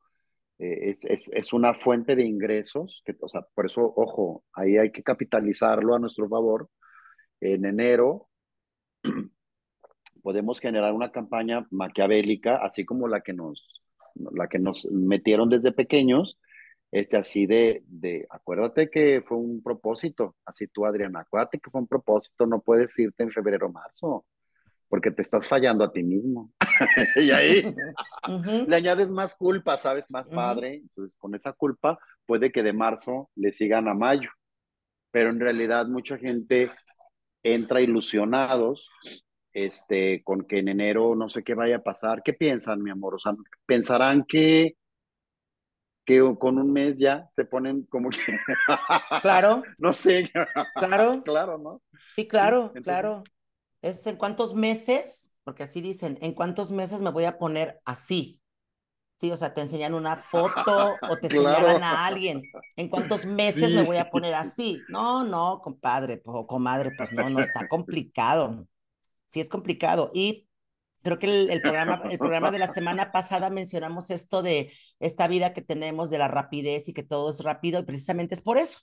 [0.58, 4.76] eh, es, es, es una fuente de ingresos, que, o sea, por eso, ojo, ahí
[4.76, 6.68] hay que capitalizarlo a nuestro favor.
[7.40, 8.28] En enero
[10.22, 13.82] podemos generar una campaña maquiavélica, así como la que nos,
[14.14, 16.38] la que nos metieron desde pequeños,
[16.92, 21.80] este, así de, de, acuérdate que fue un propósito, así tú, Adriana, acuérdate que fue
[21.80, 24.26] un propósito, no puedes irte en febrero o marzo,
[24.88, 26.52] porque te estás fallando a ti mismo.
[27.16, 27.64] y ahí
[28.28, 28.66] Ujú.
[28.66, 30.04] le añades más culpa, ¿sabes?
[30.10, 30.34] Más Ujú.
[30.34, 30.74] padre.
[30.74, 34.30] Entonces, con esa culpa puede que de marzo le sigan a mayo.
[35.12, 36.70] Pero en realidad mucha gente
[37.42, 38.88] entra ilusionados
[39.52, 42.22] este, con que en enero no sé qué vaya a pasar.
[42.22, 43.14] ¿Qué piensan, mi amor?
[43.14, 43.32] O sea,
[43.66, 44.76] pensarán que,
[46.04, 48.18] que con un mes ya se ponen como que...
[49.22, 50.30] Claro, no sé.
[50.74, 51.82] claro, claro, ¿no?
[52.16, 53.24] sí, claro, entonces- claro.
[53.82, 58.38] Es en cuántos meses, porque así dicen, en cuántos meses me voy a poner así.
[59.20, 61.78] Sí, o sea, te enseñan una foto o te Claro.
[61.78, 62.48] señalan a alguien.
[62.76, 63.84] ¿En cuántos meses me Sí.
[63.84, 64.86] voy a poner así?
[64.88, 68.66] No, no, compadre o comadre, pues no, no, está complicado.
[69.28, 70.10] Sí, es complicado.
[70.14, 70.48] Y
[71.02, 75.28] creo que el, el programa, el programa de la semana pasada mencionamos esto de esta
[75.28, 78.58] vida que tenemos, de la rapidez y que todo es rápido, y precisamente es por
[78.58, 78.80] eso.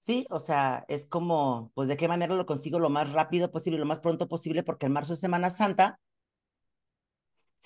[0.00, 3.78] Sí, o sea, es como, pues de qué manera lo consigo lo más rápido posible,
[3.78, 5.98] lo más pronto posible, porque en marzo es Semana Santa.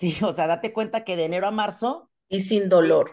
[0.01, 3.11] Sí, o sea, date cuenta que de enero a marzo, Y sin dolor.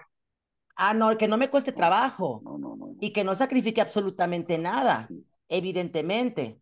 [0.76, 2.88] ah, no, que no me cueste trabajo No, no, no.
[3.00, 5.14] y que no sacrifique absolutamente nada,
[5.48, 6.60] evidentemente.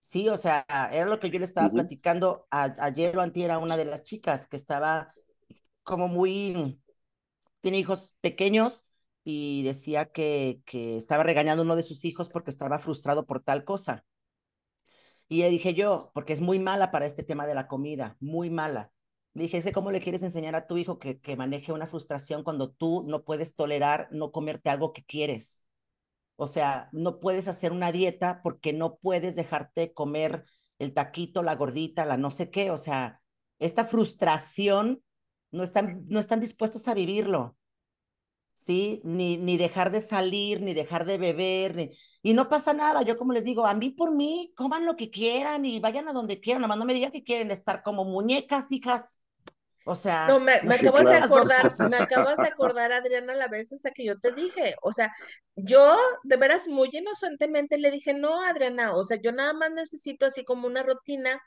[0.00, 3.58] Sí, o sea, era lo que yo le estaba platicando a- ayer o antier a
[3.58, 5.14] una de las chicas que estaba
[5.84, 6.80] como muy,
[7.62, 8.86] tiene hijos pequeños
[9.24, 13.40] y decía que, que estaba regañando a uno de sus hijos porque estaba frustrado por
[13.42, 14.04] tal cosa.
[15.28, 18.48] Y le dije yo, porque es muy mala para este tema de la comida, muy
[18.50, 18.90] mala.
[19.34, 22.70] Le dije, cómo le quieres enseñar a tu hijo que, que maneje una frustración cuando
[22.70, 25.64] tú no puedes tolerar no comerte algo que quieres.
[26.36, 30.44] O sea, no puedes hacer una dieta porque no puedes dejarte comer
[30.78, 32.70] el taquito, la gordita, la no sé qué.
[32.70, 33.20] O sea,
[33.58, 35.02] esta frustración
[35.50, 37.56] no están, no están dispuestos a vivirlo.
[38.54, 39.00] ¿sí?
[39.04, 41.90] Ni, ni dejar de salir, ni dejar de beber, ni...
[42.22, 43.02] y no pasa nada.
[43.02, 46.12] Yo como les digo, a mí por mí, coman lo que quieran y vayan a
[46.12, 49.02] donde quieran, nada más no me digan que quieren estar como muñecas, hijas.
[49.84, 51.16] O sea, No, me, me Sí, acabas de claro.
[51.16, 54.74] acordar, me acabas de acordar, Adriana, la vez esa que yo te dije.
[54.82, 55.12] O sea,
[55.54, 60.24] yo de veras muy inocentemente le dije, no, Adriana, o sea, yo nada más necesito
[60.26, 61.40] así como una rutina,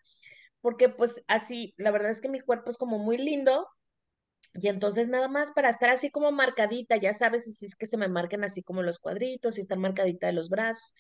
[0.62, 3.68] porque pues así, la verdad es que mi cuerpo es como muy lindo.
[4.54, 7.98] Y entonces nada más para estar así como marcadita, ya sabes, si es que se
[7.98, 10.94] me marquen así como los cuadritos, si están marcadita de los brazos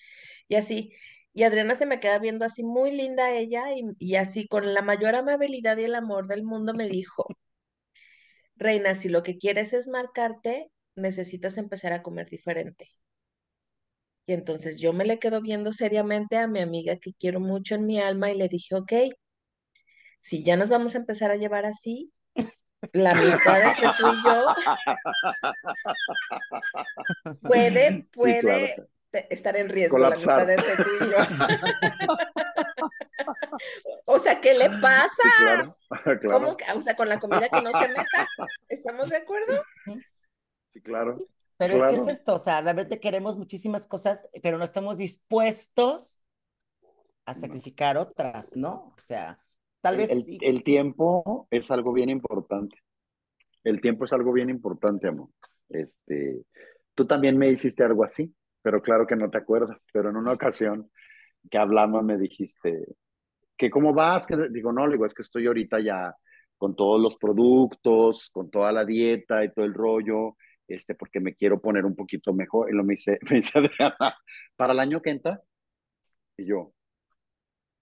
[0.47, 0.93] y así.
[1.33, 4.81] Y Adriana se me queda viendo así muy linda ella y, y así con la
[4.81, 7.27] mayor amabilidad y el amor del mundo me dijo,
[8.57, 12.89] Reina, si lo que quieres es marcarte, necesitas empezar a comer diferente.
[14.27, 17.85] Y entonces yo me le quedo viendo seriamente a mi amiga que quiero mucho en
[17.85, 18.93] mi alma y le dije, ok,
[20.19, 22.11] si ya nos vamos a empezar a llevar así,
[22.93, 24.45] la amistad entre tú y yo
[27.43, 28.75] puede, puede
[29.29, 31.17] estar en riesgo la amistad entre tú y yo.
[34.05, 35.77] o sea, ¿qué le pasa?
[36.29, 38.27] ¿Cómo o sea, con la comida que no se meta?
[38.67, 39.63] ¿Estamos de acuerdo?
[40.73, 41.17] Sí, claro.
[41.57, 46.21] Pero es que es esto, o sea, realmente queremos muchísimas cosas, pero no estamos dispuestos
[47.25, 48.93] a sacrificar otras, ¿no?
[48.95, 49.39] O sea,
[49.81, 50.11] tal vez...
[50.11, 52.77] El, el, tiempo es algo bien importante.
[53.63, 55.29] El tiempo es algo bien importante, amor.
[55.69, 56.45] Este,
[56.93, 58.33] tú también me hiciste algo así,
[58.67, 60.91] pero claro que no te acuerdas, pero en una ocasión
[61.49, 62.85] que hablamos me dijiste
[63.55, 66.13] que cómo vas, que digo, no, digo, es que estoy ahorita ya
[66.57, 70.35] con todos los productos, con toda la dieta y todo el rollo,
[70.67, 72.69] este, porque me quiero poner un poquito mejor.
[72.69, 74.17] Y lo me dice, me dice Adriana,
[74.57, 75.41] ¿para el año que entra?
[76.35, 76.73] Y yo,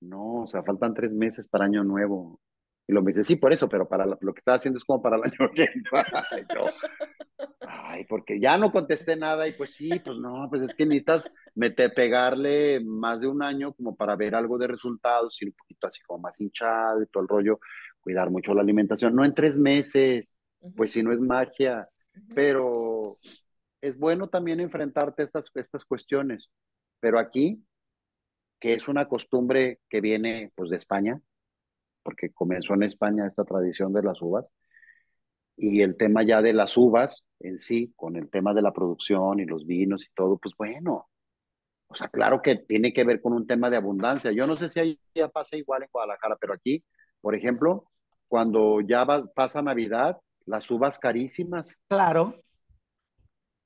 [0.01, 2.39] no, o sea, faltan tres meses para año nuevo.
[2.87, 5.01] Y lo me dice, sí, por eso, pero para lo, que estás haciendo es como
[5.01, 6.05] para el año que entra.
[6.37, 6.65] Y yo,
[7.61, 11.31] ay, porque ya no contesté nada y pues sí, pues no, pues es que necesitas
[11.55, 15.87] meter, pegarle más de un año como para ver algo de resultados, y un poquito
[15.87, 17.59] así como más hinchado y todo el rollo,
[18.01, 20.39] cuidar mucho la alimentación, no en tres meses,
[20.75, 21.89] pues si no es magia,
[22.33, 23.17] pero
[23.81, 26.51] es bueno también enfrentarte a estas, estas cuestiones.
[26.99, 27.63] Pero aquí,
[28.59, 31.21] que es una costumbre que viene pues de España,
[32.05, 34.45] porque comenzó en España esta tradición de las uvas,
[35.57, 39.39] y el tema ya de las uvas en sí, con el tema de la producción
[39.39, 41.09] y los vinos y todo, pues bueno,
[41.87, 44.31] o sea, claro que tiene que ver con un tema de abundancia.
[44.31, 46.83] Yo no sé si ya pasa igual en Guadalajara, pero aquí,
[47.21, 47.89] por ejemplo,
[48.27, 51.79] cuando ya pasa Navidad, las uvas carísimas.
[51.87, 52.35] Claro.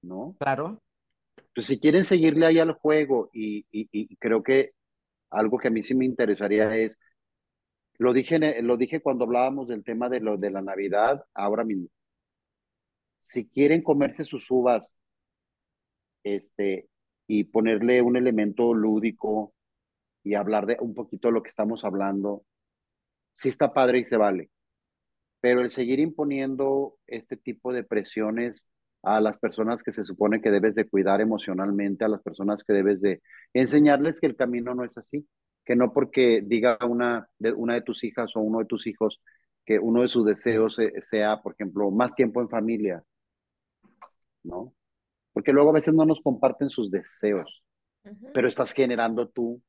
[0.01, 0.35] ¿No?
[0.39, 0.79] Claro.
[1.53, 4.71] Pues si quieren seguirle ahí al juego y, y, creo que
[5.29, 6.99] algo que a mí sí me interesaría es,
[7.99, 11.89] lo dije, lo dije cuando hablábamos del tema de, lo, de la Navidad, ahora mismo,
[13.19, 14.97] si quieren comerse sus uvas
[16.23, 16.87] este,
[17.27, 19.53] y ponerle un elemento lúdico
[20.23, 22.45] y hablar de un poquito de lo que estamos hablando,
[23.35, 24.49] sí está padre y se vale.
[25.41, 28.69] Pero el seguir imponiendo este tipo de presiones
[29.03, 32.73] a las personas que se supone que debes de cuidar emocionalmente, a las personas que
[32.73, 33.21] debes de
[33.53, 35.27] enseñarles que el camino no es así,
[35.69, 39.21] que no porque diga una de, una de tus hijas o uno de tus hijos
[39.63, 43.03] que uno de sus deseos sea, por ejemplo, más tiempo en familia,
[44.41, 44.73] ¿no?
[45.31, 47.63] Porque luego a veces no nos comparten sus deseos,
[48.33, 49.61] pero estás generando tú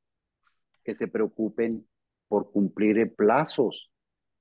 [0.82, 1.86] que se preocupen
[2.28, 3.90] por cumplir plazos,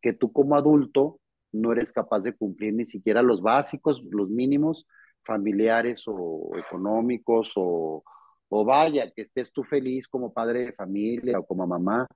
[0.01, 1.19] que tú como adulto
[1.51, 4.87] no eres capaz de cumplir ni siquiera los básicos, los mínimos
[5.25, 8.05] familiares o económicos o,
[8.49, 12.07] o vaya, que estés tú feliz como padre de familia o como mamá.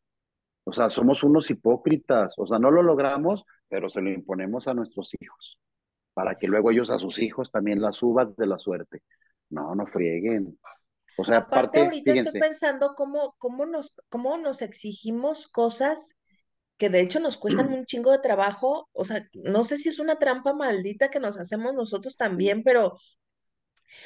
[0.66, 4.74] O sea, somos unos hipócritas, o sea, no lo logramos, pero se lo imponemos a
[4.74, 5.60] nuestros hijos,
[6.14, 9.02] para que luego ellos a sus hijos también las subas de la suerte.
[9.50, 10.58] No, no frieguen.
[11.18, 16.18] O sea, aparte, ahorita estoy pensando cómo, cómo, nos, cómo nos exigimos cosas
[16.78, 20.00] que de hecho nos cuestan un chingo de trabajo, o sea, no sé si es
[20.00, 22.98] una trampa maldita que nos hacemos nosotros también, pero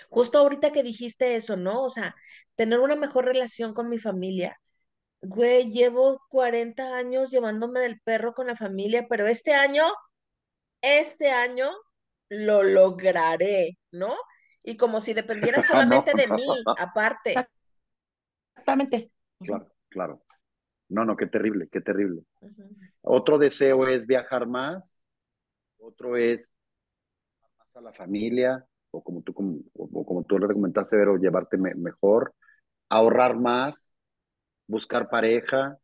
[0.10, 1.84] justo ahorita que dijiste eso, ¿no?
[1.84, 2.16] O sea,
[2.56, 4.60] tener una mejor relación con mi familia.
[5.22, 9.84] Güey, llevo 40 años llevándome del perro con la familia, pero este año,
[10.82, 11.70] este año
[12.30, 14.16] lo lograré, ¿no?
[14.64, 15.62] Y como si dependiera
[16.02, 16.46] solamente de mí,
[16.78, 17.36] aparte.
[18.56, 19.12] Exactamente.
[19.40, 20.24] Claro, claro.
[20.90, 22.24] No, no, qué terrible, qué terrible.
[23.02, 25.02] Otro deseo es viajar más,
[25.78, 26.54] otro es
[27.58, 28.66] más a la familia,
[28.98, 32.34] o como tú, como, como tú le comentaste, pero llevarte mejor,
[32.90, 33.94] ahorrar más,
[34.68, 35.78] buscar pareja,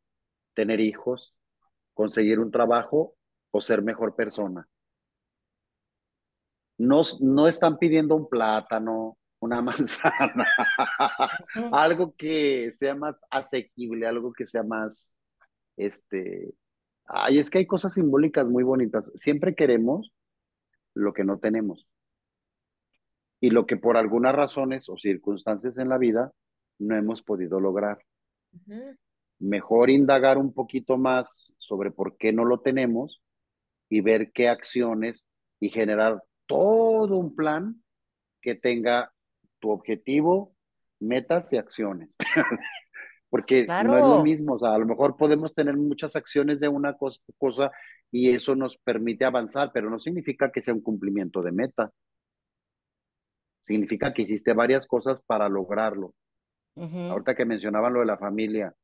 [0.53, 1.35] tener hijos,
[1.93, 3.15] conseguir un trabajo
[3.51, 4.67] o ser mejor persona.
[6.77, 10.47] No, no están pidiendo un plátano, una manzana,
[11.71, 15.13] algo que sea más asequible, algo que sea más,
[15.77, 16.53] este,
[17.05, 19.11] ay, es que hay cosas simbólicas muy bonitas.
[19.15, 20.11] Siempre queremos
[20.95, 21.87] lo que no tenemos.
[23.43, 26.31] Y lo que por algunas razones o circunstancias en la vida
[26.79, 27.99] no hemos podido lograr.
[29.37, 33.21] Mejor indagar un poquito más sobre por qué no lo tenemos
[33.89, 35.27] y ver qué acciones
[35.59, 37.83] y generar todo un plan
[38.41, 39.11] que tenga
[39.59, 40.55] tu objetivo,
[41.01, 42.15] metas y acciones.
[43.29, 46.69] Porque no es lo mismo, o sea, a lo mejor podemos tener muchas acciones de
[46.69, 47.71] una cosa,
[48.09, 51.91] y eso nos permite avanzar, pero no significa que sea un cumplimiento de meta.
[53.63, 56.13] Significa que hiciste varias cosas para lograrlo.
[56.75, 58.75] Ahorita que mencionaban lo de la familia,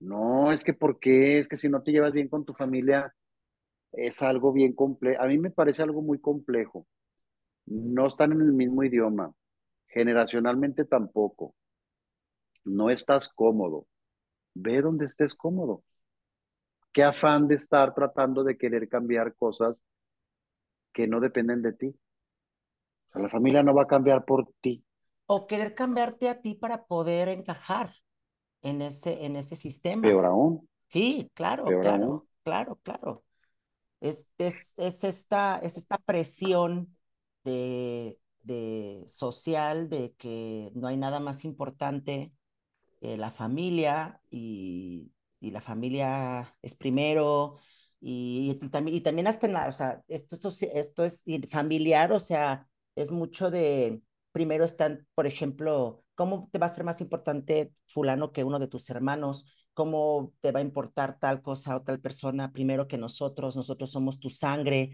[0.00, 1.38] no, es que ¿por qué?
[1.38, 3.14] Es que si no te llevas bien con tu familia,
[3.92, 5.22] es algo bien complejo.
[5.22, 6.86] A mí me parece algo muy complejo.
[7.66, 9.32] No están en el mismo idioma,
[9.86, 11.54] generacionalmente tampoco.
[12.64, 13.86] No estás cómodo.
[14.54, 15.84] Ve donde estés cómodo.
[16.92, 19.80] Qué afán de estar tratando de querer cambiar cosas
[20.92, 21.94] que no dependen de ti.
[23.12, 24.84] O sea, la familia no va a cambiar por ti.
[25.26, 27.90] O querer cambiarte a ti para poder encajar
[28.62, 30.02] en ese, en ese sistema.
[30.02, 30.68] Peor aún.
[30.88, 33.24] Sí, claro, claro, claro, claro.
[34.00, 36.96] Es, es, es, esta, es esta presión
[37.44, 42.32] de, de social de que no hay nada más importante
[43.00, 47.58] que la familia y, y la familia es primero
[48.00, 52.12] y, y, también, y también hasta en la, o sea, esto, esto, esto es familiar,
[52.12, 57.00] o sea, es mucho de, primero están, por ejemplo, ¿cómo te va a ser más
[57.00, 59.46] importante fulano que uno de tus hermanos?
[59.74, 63.56] ¿Cómo te va a importar tal cosa o tal persona primero que nosotros?
[63.56, 64.92] Nosotros somos tu sangre,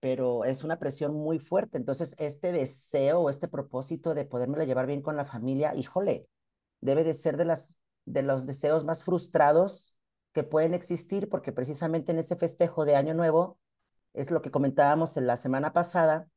[0.00, 1.78] pero es una presión muy fuerte.
[1.78, 6.28] Entonces, este deseo o este propósito de poderme llevar bien con la familia, híjole,
[6.80, 9.96] debe de ser de, las, de los deseos más frustrados
[10.32, 13.58] que pueden existir, porque precisamente en ese festejo de Año Nuevo,
[14.12, 16.28] es lo que comentábamos en la semana pasada,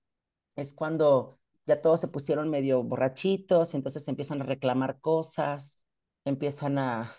[0.60, 5.82] es cuando ya todos se pusieron medio borrachitos, entonces empiezan a reclamar cosas,
[6.26, 7.12] empiezan a,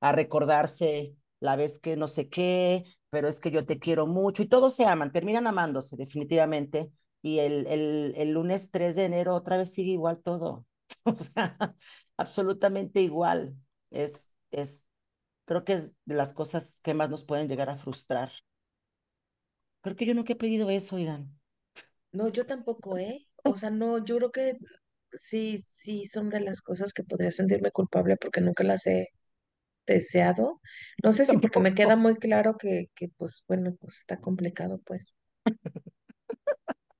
[0.00, 4.42] a recordarse la vez que no sé qué, pero es que yo te quiero mucho
[4.42, 6.90] y todos se aman, terminan amándose definitivamente.
[7.22, 10.66] Y el, el, el lunes 3 de enero otra vez sigue igual todo.
[11.04, 11.56] o sea,
[12.16, 13.56] absolutamente igual.
[13.90, 14.86] Es, es,
[15.46, 18.32] creo que es de las cosas que más nos pueden llegar a frustrar.
[19.80, 21.35] Creo que yo nunca he pedido eso, Irán.
[22.12, 23.26] No, yo tampoco, ¿eh?
[23.54, 24.56] O sea, no, yo creo que
[25.12, 29.08] sí, sí son de las cosas que podría sentirme culpable porque nunca las he
[29.86, 30.60] deseado.
[31.02, 34.80] No sé si porque me queda muy claro que, que pues bueno, pues está complicado,
[34.84, 35.16] pues.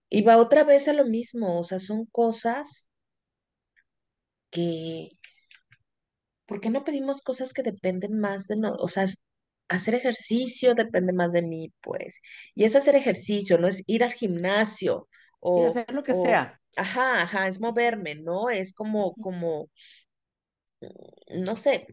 [0.09, 2.89] Y va otra vez a lo mismo, o sea, son cosas
[4.51, 5.09] que,
[6.47, 8.85] ¿por qué no pedimos cosas que dependen más de nosotros?
[8.85, 9.07] O sea,
[9.69, 12.21] hacer ejercicio depende más de mí, pues.
[12.55, 15.09] Y es hacer ejercicio, no es ir al gimnasio
[15.41, 15.63] o...
[15.63, 16.61] Y hacer lo que sea.
[16.77, 18.51] Ajá, ajá, es moverme, ¿no?
[18.51, 19.71] Es como, como,
[20.81, 21.87] mm, no sé,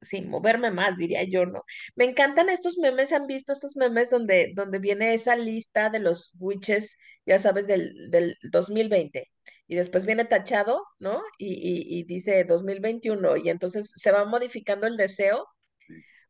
[0.00, 1.64] sí, moverme más, diría yo, ¿no?
[1.96, 6.32] Me encantan estos memes, ¿han visto estos memes donde, donde viene esa lista de los
[6.38, 9.30] witches, ya sabes, del, del 2020?
[9.68, 11.22] Y después viene tachado, ¿no?
[11.38, 15.46] Y, y, y dice 2021, y entonces se va modificando el deseo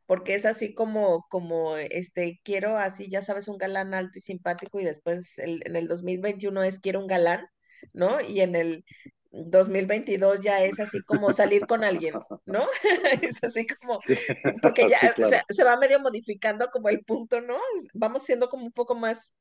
[0.07, 4.80] porque es así como, como, este, quiero así, ya sabes, un galán alto y simpático
[4.80, 7.46] y después el, en el 2021 es quiero un galán,
[7.92, 8.20] ¿no?
[8.20, 8.84] Y en el
[9.32, 12.14] 2022 ya es así como salir con alguien,
[12.46, 12.66] ¿no?
[13.22, 14.00] es así como,
[14.61, 15.30] porque ya sí, claro.
[15.48, 17.57] se, se, va medio modificando como el punto, ¿no?
[17.94, 19.32] Vamos siendo como un poco más,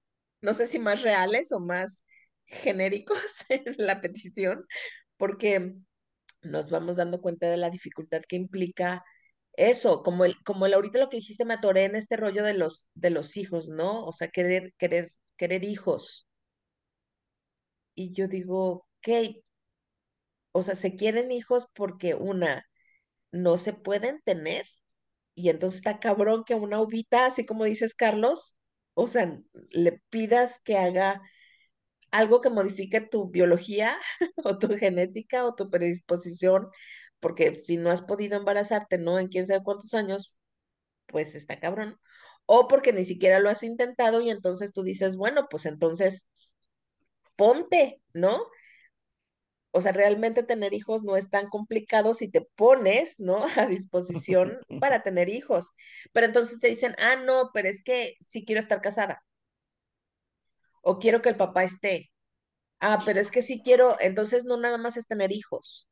[0.42, 2.04] no sé si más reales o más
[2.46, 3.18] genéricos
[3.50, 4.66] en la petición,
[5.18, 5.76] porque
[6.42, 9.04] nos vamos dando cuenta de la dificultad que implica
[9.54, 12.54] eso, como el, como el ahorita lo que dijiste, me atoré en este rollo de
[12.54, 14.06] los, de los hijos, ¿no?
[14.06, 16.28] O sea, querer, querer, querer hijos.
[17.96, 19.08] Y yo digo, ok,
[20.52, 22.66] o sea, se quieren hijos porque una,
[23.32, 24.68] no se pueden tener,
[25.36, 28.58] y entonces está cabrón que una uvita, así como dices Carlos,
[28.96, 29.40] o sea,
[29.72, 31.22] le pidas que haga
[32.12, 33.98] algo que modifique tu biología
[34.46, 36.70] o tu genética o tu predisposición
[37.22, 39.20] porque si no has podido embarazarte, ¿no?
[39.20, 40.40] En quién sabe cuántos años,
[41.08, 42.00] pues está cabrón.
[42.46, 46.28] O porque ni siquiera lo has intentado y entonces tú dices, bueno, pues entonces
[47.36, 48.48] ponte, ¿no?
[49.74, 53.38] O sea, realmente tener hijos no es tan complicado si te pones, ¿no?
[53.58, 55.72] A disposición para tener hijos.
[56.14, 59.24] Pero entonces te dicen, ah, no, pero es que sí quiero estar casada.
[60.82, 62.12] O quiero que el papá esté.
[62.80, 65.88] Ah, pero es que sí quiero, entonces no nada más es tener hijos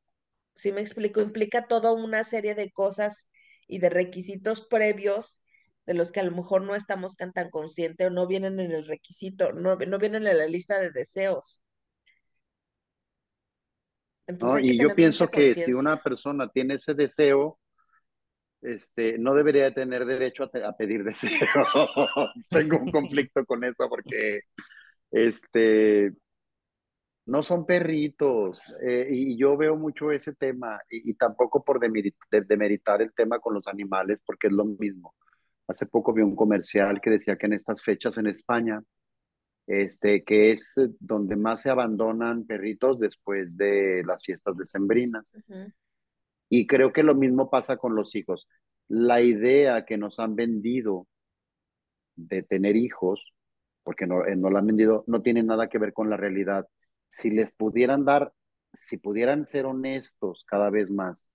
[0.60, 3.30] si me explico, implica toda una serie de cosas
[3.68, 5.43] y de requisitos previos
[5.86, 8.72] de los que a lo mejor no estamos tan, tan conscientes o no vienen en
[8.72, 11.64] el requisito, no, no vienen en la lista de deseos.
[14.28, 17.60] Entonces, no, y yo pienso que si una persona tiene ese deseo,
[18.62, 21.68] este, no debería tener derecho a, a pedir deseos.
[22.49, 24.41] Tengo un conflicto con eso porque
[25.12, 26.12] este,
[27.30, 28.61] no son perritos.
[28.82, 33.39] Eh, y yo veo mucho ese tema y, y tampoco por demeritar, demeritar el tema
[33.39, 35.15] con los animales, porque es lo mismo.
[35.67, 38.84] Hace poco vi un comercial que decía que en estas fechas en España
[39.69, 45.38] este, que es donde más se abandonan perritos después de las fiestas decembrinas.
[46.49, 48.47] Y creo que lo mismo pasa con los hijos.
[48.88, 51.05] La idea que nos han vendido
[52.15, 53.32] de tener hijos,
[53.84, 56.67] porque no, eh, no la han vendido, no tiene nada que ver con la realidad.
[57.10, 58.34] Si les pudieran dar,
[58.74, 61.32] si pudieran ser honestos cada vez más,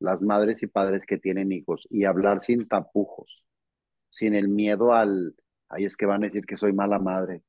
[0.00, 3.44] las madres y padres que tienen hijos y hablar sin tapujos,
[4.10, 5.34] sin el miedo al,
[5.68, 7.42] ahí es que van a decir que soy mala madre,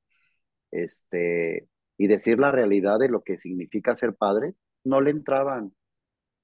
[0.71, 5.73] este, y decir la realidad de lo que significa ser padre, no le entraban.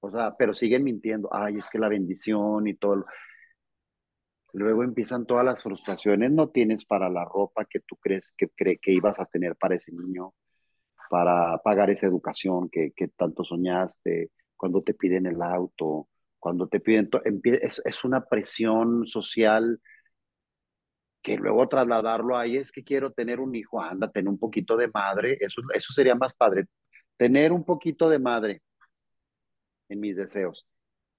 [0.02, 1.30] O sea, pero siguen mintiendo.
[1.32, 3.06] Ay, es que la bendición y todo.
[4.54, 6.32] Luego empiezan todas las frustraciones.
[6.32, 9.76] No tienes para la ropa que tú crees que, cree que ibas a tener para
[9.76, 10.34] ese niño,
[11.12, 16.08] para pagar esa educación que, que tanto soñaste, cuando te piden el auto,
[16.40, 17.10] cuando te piden.
[17.44, 19.82] Es, es una presión social
[21.22, 24.88] que luego trasladarlo ahí es que quiero tener un hijo, anda, tener un poquito de
[24.88, 26.68] madre, eso, eso sería más padre,
[27.18, 28.62] tener un poquito de madre
[29.90, 30.66] en mis deseos.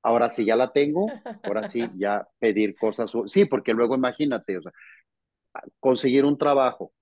[0.03, 1.07] Ahora sí ya la tengo,
[1.43, 4.73] ahora sí ya pedir cosas, sí, porque luego imagínate, o sea,
[5.81, 6.95] conseguir un trabajo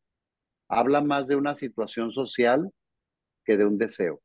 [0.68, 2.72] habla más de una situación social
[3.51, 4.20] que de un deseo,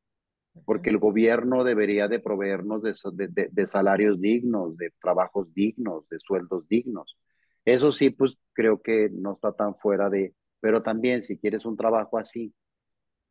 [0.65, 2.93] porque el gobierno debería de proveernos de,
[3.27, 7.17] de, de salarios dignos, de trabajos dignos, de sueldos dignos.
[7.65, 11.75] Eso sí, pues creo que no está tan fuera de, pero también si quieres un
[11.75, 12.53] trabajo así,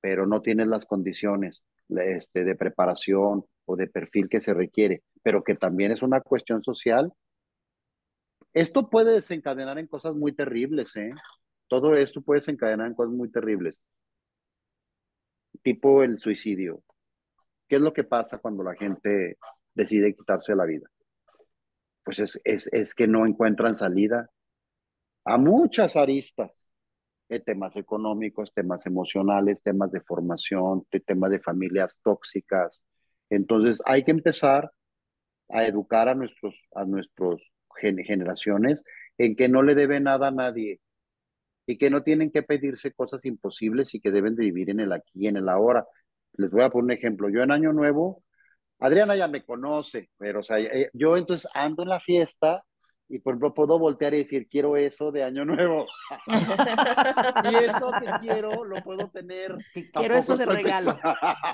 [0.00, 5.44] pero no tienes las condiciones este, de preparación o de perfil que se requiere, pero
[5.44, 7.12] que también es una cuestión social,
[8.52, 11.12] esto puede desencadenar en cosas muy terribles, ¿eh?
[11.68, 13.80] Todo esto puede desencadenar en cosas muy terribles,
[15.64, 16.84] tipo el suicidio.
[17.66, 19.38] ¿Qué es lo que pasa cuando la gente
[19.74, 20.88] decide quitarse la vida?
[22.04, 24.30] pues es, es, es que no encuentran salida
[25.24, 26.70] a muchas aristas,
[27.28, 32.82] de temas económicos, temas emocionales, temas de formación, temas de familias tóxicas.
[33.30, 34.70] Entonces hay que empezar
[35.48, 37.50] a educar a nuestros, a nuestros
[37.80, 38.84] generaciones
[39.16, 40.80] en que no le debe nada a nadie
[41.66, 44.92] y que no tienen que pedirse cosas imposibles y que deben de vivir en el
[44.92, 45.86] aquí y en el ahora.
[46.34, 47.28] Les voy a poner un ejemplo.
[47.30, 48.24] Yo en Año Nuevo
[48.84, 52.64] Adriana ya me conoce, pero o sea, eh, yo entonces ando en la fiesta
[53.14, 55.86] y por ejemplo puedo voltear y decir, quiero eso de Año Nuevo.
[57.48, 59.56] y eso que quiero lo puedo tener.
[59.92, 60.98] Quiero eso de regalo.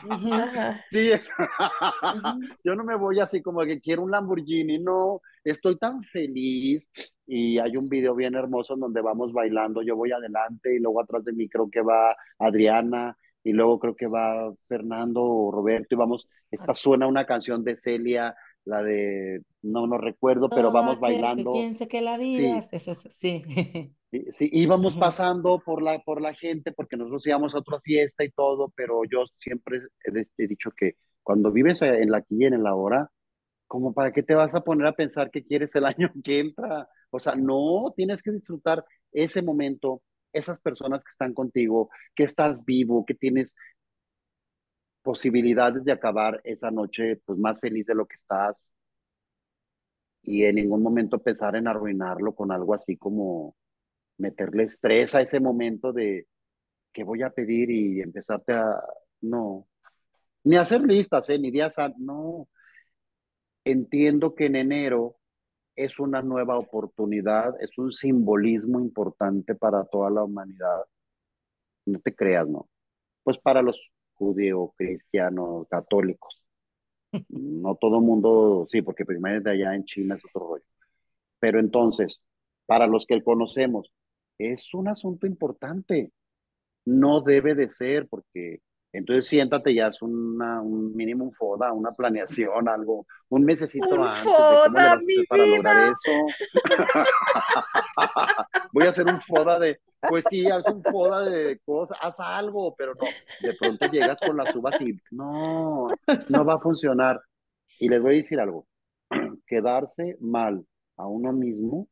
[0.91, 1.11] sí,
[2.65, 6.91] yo no me voy así como que quiero un Lamborghini, no, estoy tan feliz
[7.27, 11.03] y hay un video bien hermoso en donde vamos bailando, yo voy adelante y luego
[11.03, 15.95] atrás de mí creo que va Adriana y luego creo que va Fernando o Roberto
[15.95, 18.35] y vamos, esta suena una canción de Celia,
[18.65, 21.53] la de, no, no recuerdo, pero vamos bailando.
[21.53, 23.43] Que piense que la vida es eso, sí.
[24.31, 28.31] Sí, íbamos pasando por la, por la gente porque nosotros íbamos a otra fiesta y
[28.31, 32.75] todo, pero yo siempre he, dicho que cuando vives en la aquí y en la
[32.75, 33.09] hora,
[33.69, 36.89] como para qué te vas a poner a pensar que quieres el año que entra.
[37.11, 40.03] O sea, no, tienes que disfrutar ese momento,
[40.33, 43.55] esas personas que están contigo, que estás vivo, que tienes
[45.03, 48.69] posibilidades de acabar esa noche pues más feliz de lo que estás
[50.23, 53.57] y en ningún momento pensar en arruinarlo con algo así como
[54.19, 56.27] meterle estrés a ese momento de
[56.93, 58.83] que voy a pedir y empezarte a
[59.23, 59.67] no
[60.45, 61.39] ni hacer listas, ¿eh?
[61.39, 62.49] ni días, no.
[63.65, 65.17] Entiendo que en enero
[65.77, 70.85] es una nueva oportunidad, es un simbolismo importante para toda la humanidad.
[71.87, 72.69] No te creas, ¿no?
[73.23, 73.91] Pues para los
[74.21, 76.43] judíos, cristianos, católicos.
[77.29, 80.65] No todo el mundo, sí, porque primero de allá en China es otro rollo.
[81.41, 82.23] Pero entonces,
[82.67, 83.93] para los que conocemos,
[84.39, 86.13] es un asunto importante.
[86.85, 88.61] No debe de ser, porque
[88.93, 94.25] entonces siéntate, ya es una, un mínimo un FODA, una planeación, algo, un mesecito antes
[94.25, 96.11] de cómo le vas a hacer para lograr eso.
[98.73, 102.75] Voy a hacer un FODA de, pues sí, haz un FODA de cosas, haz algo,
[102.77, 103.07] pero no,
[103.49, 105.87] de pronto llegas con las uvas y no,
[106.29, 107.21] no va a funcionar.
[107.79, 108.67] Y les voy a decir algo,
[109.47, 110.67] quedarse mal
[110.97, 111.89] a uno mismo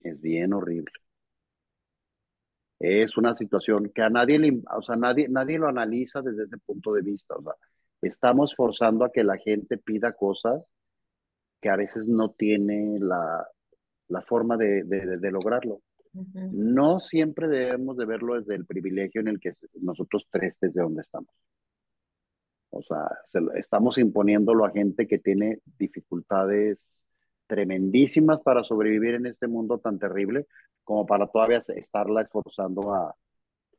[0.00, 1.05] es bien horrible
[2.78, 6.58] es una situación que a nadie le, o sea, nadie, nadie lo analiza desde ese
[6.58, 7.34] punto de vista.
[7.36, 7.54] O sea,
[8.02, 10.66] estamos forzando a que la gente pida cosas
[11.60, 13.46] que a veces no tiene la,
[14.08, 15.80] la forma de, de, lograrlo.
[16.12, 21.02] No siempre debemos de verlo desde el privilegio en el que nosotros tres desde donde
[21.02, 21.30] estamos.
[22.70, 23.08] O sea,
[23.54, 27.00] estamos imponiéndolo a gente que tiene dificultades
[27.46, 30.46] tremendísimas para sobrevivir en este mundo tan terrible,
[30.84, 33.14] como para todavía estarla esforzando a,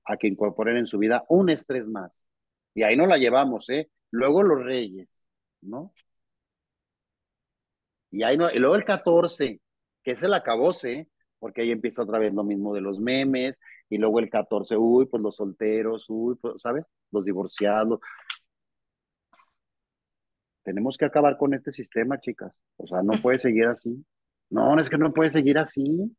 [0.06, 2.28] a que incorporen en su vida un estrés más.
[2.74, 3.90] Y ahí no la llevamos, ¿eh?
[4.12, 5.24] Luego los reyes,
[5.62, 5.94] ¿no?
[8.12, 9.60] Y, ahí no, y luego el 14,
[10.04, 11.08] que es el acabose,
[11.40, 13.60] porque ahí empieza otra vez lo mismo de los memes,
[13.90, 16.86] y luego el 14, uy, pues los solteros, uy, pues, ¿sabes?
[17.12, 18.00] Los divorciados.
[20.68, 22.52] Tenemos que acabar con este sistema, chicas.
[22.76, 24.06] O sea, no puede seguir así.
[24.50, 26.14] No, es que no puede seguir así.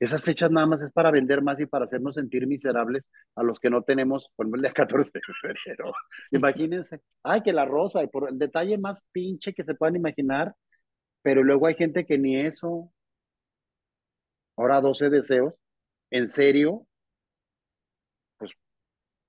[0.00, 3.60] Esas fechas nada más es para vender más y para hacernos sentir miserables a los
[3.60, 5.92] que no tenemos, por ejemplo, el día 14 de febrero.
[6.30, 10.54] Imagínense, ay, que la rosa, y por el detalle más pinche que se puedan imaginar,
[11.20, 12.90] pero luego hay gente que ni eso.
[14.56, 15.52] Ahora 12 deseos,
[16.10, 16.86] en serio,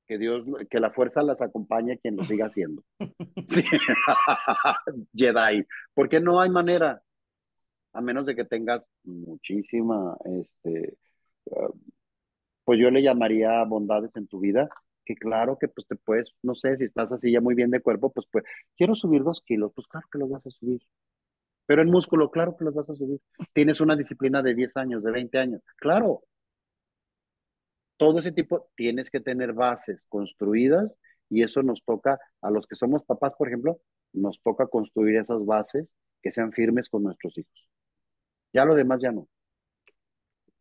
[0.07, 2.83] que Dios, que la fuerza las acompañe quien lo siga haciendo.
[3.47, 3.63] Sí.
[5.13, 7.01] Jedi, porque no hay manera,
[7.93, 10.97] a menos de que tengas muchísima, este,
[11.51, 11.69] ah,
[12.63, 14.67] pues yo le llamaría bondades en tu vida,
[15.05, 17.81] que claro que pues te puedes, no sé, si estás así ya muy bien de
[17.81, 18.43] cuerpo, pues, pues
[18.75, 20.81] quiero subir dos kilos, pues claro que los vas a subir.
[21.67, 23.19] Pero en músculo, claro que los vas a subir.
[23.53, 26.23] Tienes una disciplina de 10 años, de 20 años, claro.
[27.97, 30.97] Todo ese tipo, tienes que tener bases construidas
[31.29, 33.79] y eso nos toca, a los que somos papás, por ejemplo,
[34.13, 37.69] nos toca construir esas bases que sean firmes con nuestros hijos.
[38.53, 39.27] Ya lo demás ya no.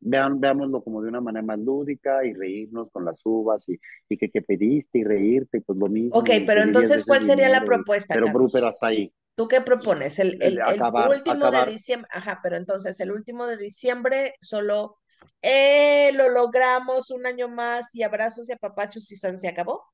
[0.00, 4.18] Vean, veámoslo como de una manera más lúdica y reírnos con las uvas y, y
[4.18, 6.18] que, que pediste y reírte y pues lo mismo.
[6.18, 8.14] Ok, pero entonces, ¿cuál sería la propuesta?
[8.14, 9.12] Pero, pero hasta ahí.
[9.34, 10.18] ¿Tú qué propones?
[10.18, 14.98] El, el, el último de diciembre, ajá, pero entonces el último de diciembre solo
[15.42, 19.84] eh, lo logramos un año más y abrazos y apapachos y San se acabó.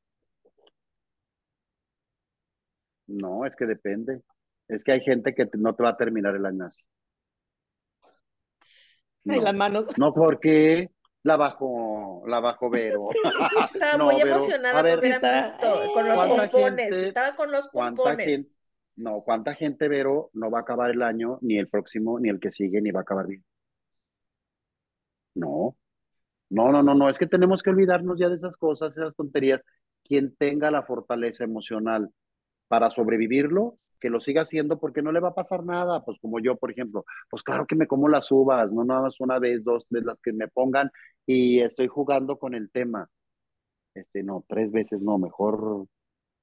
[3.06, 4.22] No, es que depende.
[4.68, 6.80] Es que hay gente que no te va a terminar el año así.
[9.24, 9.98] No, las manos.
[9.98, 10.90] No, porque
[11.22, 13.00] la bajo, la bajo Vero.
[13.12, 13.18] Sí,
[13.74, 15.26] estaba no, muy emocionada ver, visto,
[15.94, 18.50] con los pompones, estaba con los pompones.
[18.96, 22.40] no, ¿cuánta gente, Vero, no va a acabar el año, ni el próximo, ni el
[22.40, 23.44] que sigue, ni va a acabar bien?
[25.34, 25.76] No,
[26.50, 29.62] no, no, no, no, es que tenemos que olvidarnos ya de esas cosas, esas tonterías.
[30.02, 32.10] Quien tenga la fortaleza emocional
[32.68, 36.40] para sobrevivirlo, que lo siga haciendo porque no le va a pasar nada, pues como
[36.40, 39.62] yo, por ejemplo, pues claro que me como las uvas, no nada más una vez,
[39.62, 40.90] dos, de las que me pongan
[41.26, 43.08] y estoy jugando con el tema.
[43.94, 45.86] Este, no, tres veces no, mejor,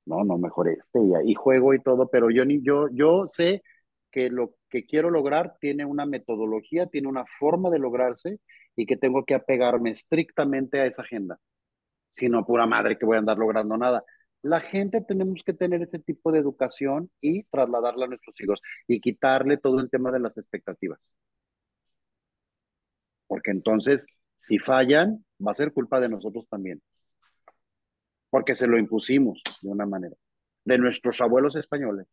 [0.05, 3.63] no, no, mejor este, y, y juego y todo, pero yo ni, yo, yo sé
[4.11, 8.39] que lo que quiero lograr tiene una metodología, tiene una forma de lograrse
[8.75, 11.39] y que tengo que apegarme estrictamente a esa agenda.
[12.09, 14.03] Si no, pura madre que voy a andar logrando nada.
[14.41, 19.01] La gente tenemos que tener ese tipo de educación y trasladarla a nuestros hijos y
[19.01, 21.11] quitarle todo el tema de las expectativas.
[23.27, 26.81] Porque entonces, si fallan, va a ser culpa de nosotros también.
[28.29, 30.15] Porque se lo impusimos de una manera.
[30.65, 32.07] De nuestros abuelos españoles,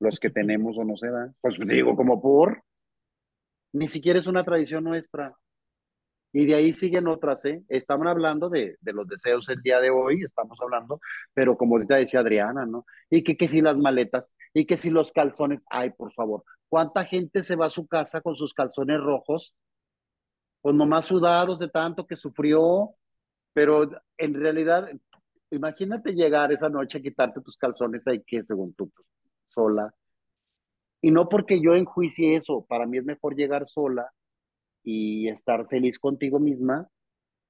[0.00, 1.34] los que tenemos o no se dan.
[1.40, 2.62] Pues digo, como por,
[3.74, 5.34] ni siquiera es una tradición nuestra.
[6.32, 7.62] Y de ahí siguen otras, ¿eh?
[7.68, 11.00] Estaban hablando de, de, los deseos el día de hoy, estamos hablando,
[11.32, 12.86] pero como ahorita decía Adriana, ¿no?
[13.08, 17.04] Y que, que si las maletas, y que si los calzones, ay, por favor, ¿cuánta
[17.04, 19.54] gente se va a su casa con sus calzones rojos?
[20.60, 22.90] Pues nomás sudados de tanto que sufrió,
[23.52, 23.88] pero
[24.18, 24.90] en realidad,
[25.50, 29.06] imagínate llegar esa noche a quitarte tus calzones ahí que según tú, pues,
[29.54, 29.94] sola.
[31.00, 34.10] Y no porque yo enjuicie eso, para mí es mejor llegar sola
[34.82, 36.88] y estar feliz contigo misma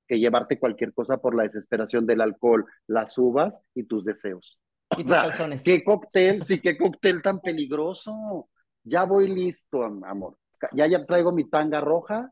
[0.07, 4.59] que llevarte cualquier cosa por la desesperación del alcohol, las uvas y tus deseos.
[4.96, 5.64] Y tus calzones.
[5.64, 8.48] Qué cóctel, sí, qué cóctel tan peligroso.
[8.82, 10.36] Ya voy listo, amor.
[10.72, 12.30] Ya, ya traigo mi tanga roja,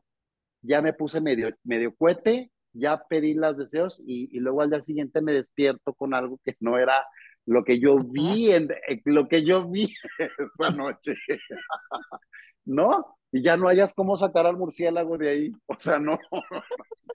[0.61, 4.81] ya me puse medio, medio cuete, ya pedí los deseos y, y luego al día
[4.81, 7.05] siguiente me despierto con algo que no era
[7.45, 11.15] lo que yo vi, en, eh, lo que yo vi esa noche.
[12.65, 13.17] ¿No?
[13.33, 15.51] y ya no hayas cómo sacar al murciélago de ahí.
[15.65, 16.43] O sea, no, no,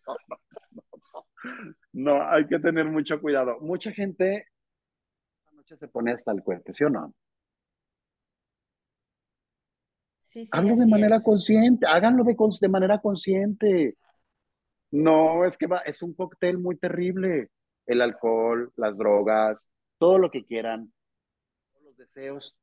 [0.06, 1.26] no,
[1.92, 3.58] no, hay que tener mucho cuidado.
[3.60, 4.48] Mucha gente
[5.38, 7.14] esta noche se pone hasta el cuente, ¿sí o no?
[10.20, 11.22] Sí, sí, Hazlo de manera es.
[11.22, 13.96] consciente, háganlo de, de manera consciente.
[14.90, 17.48] No, es que va, es un cóctel muy terrible.
[17.86, 19.68] El alcohol, las drogas,
[19.98, 20.92] todo lo que quieran,
[21.72, 22.56] todos los deseos.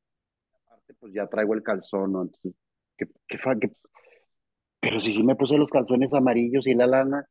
[0.54, 2.24] Aparte, pues ya traigo el calzón, ¿no?
[2.24, 2.54] Entonces,
[2.98, 3.72] ¿Qué, qué, qué?
[4.80, 7.28] Pero si sí me puse los calzones amarillos y la lana,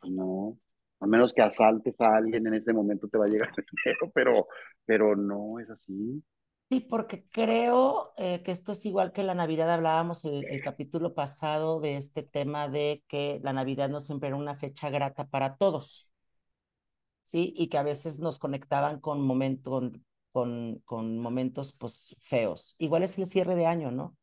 [0.00, 0.58] pues no,
[1.00, 3.50] a menos que asaltes a alguien en ese momento te va a llegar
[3.84, 4.48] dinero, pero,
[4.84, 6.22] pero no es así.
[6.70, 9.70] Sí, porque creo eh, que esto es igual que la Navidad.
[9.72, 14.36] Hablábamos el, el capítulo pasado de este tema de que la Navidad no siempre era
[14.36, 16.09] una fecha grata para todos,
[17.30, 17.54] ¿sí?
[17.56, 19.80] Y que a veces nos conectaban con, momento,
[20.32, 22.74] con, con momentos pues feos.
[22.78, 24.16] Igual es el cierre de año, ¿no?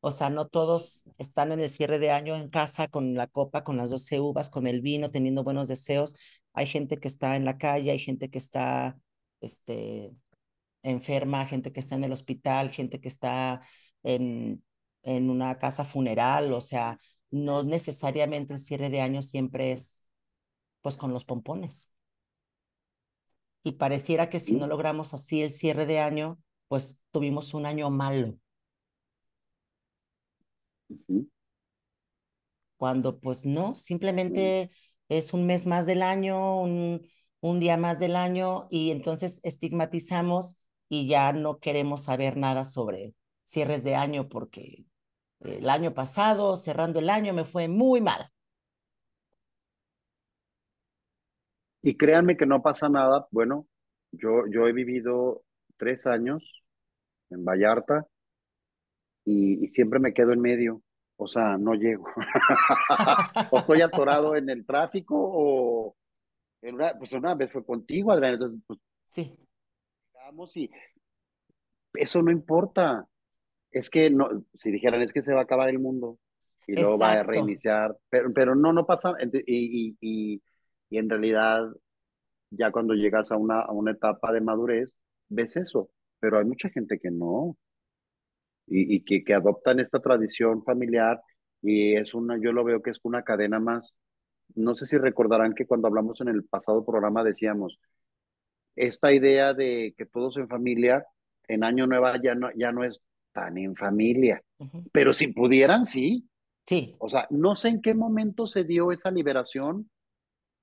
[0.00, 3.64] O sea, no todos están en el cierre de año en casa con la copa,
[3.64, 6.16] con las 12 uvas, con el vino, teniendo buenos deseos.
[6.52, 8.98] Hay gente que está en la calle, hay gente que está,
[9.40, 10.12] este,
[10.82, 13.62] enferma, gente que está en el hospital, gente que está
[14.02, 14.64] en,
[15.02, 16.98] en una casa funeral, o sea,
[17.30, 20.02] no necesariamente el cierre de año siempre es
[20.82, 21.92] pues con los pompones.
[23.64, 26.38] Y pareciera que si no logramos así el cierre de año,
[26.68, 28.36] pues tuvimos un año malo.
[32.76, 34.70] Cuando pues no, simplemente
[35.08, 37.02] es un mes más del año, un,
[37.40, 40.58] un día más del año y entonces estigmatizamos
[40.88, 44.84] y ya no queremos saber nada sobre cierres de año porque
[45.40, 48.30] el año pasado, cerrando el año, me fue muy mal.
[51.82, 53.26] Y créanme que no pasa nada.
[53.30, 53.66] Bueno,
[54.12, 55.42] yo, yo he vivido
[55.76, 56.62] tres años
[57.30, 58.06] en Vallarta
[59.24, 60.82] y, y siempre me quedo en medio.
[61.16, 62.06] O sea, no llego.
[63.50, 65.96] o estoy atorado en el tráfico o
[66.62, 68.34] en una, pues una vez fue contigo, Adrián.
[68.34, 69.36] Entonces, pues, sí
[70.54, 70.70] y
[71.94, 73.06] eso no importa.
[73.70, 76.18] Es que no, si dijeran es que se va a acabar el mundo
[76.66, 79.14] y luego va a reiniciar, pero, pero no, no pasa.
[79.20, 80.42] Y, y, y,
[80.98, 81.64] en realidad,
[82.50, 84.94] ya cuando llegas a una, a una etapa de madurez,
[85.28, 85.90] ves eso,
[86.20, 87.56] pero hay mucha gente que no.
[88.66, 91.20] Y, y que, que adoptan esta tradición familiar
[91.62, 93.94] y es una, yo lo veo que es una cadena más.
[94.54, 97.78] No sé si recordarán que cuando hablamos en el pasado programa decíamos,
[98.76, 101.06] esta idea de que todos en familia,
[101.48, 104.42] en Año Nuevo ya no, ya no es tan en familia,
[104.92, 106.28] pero si pudieran, sí.
[106.66, 106.94] Sí.
[106.98, 109.90] O sea, no sé en qué momento se dio esa liberación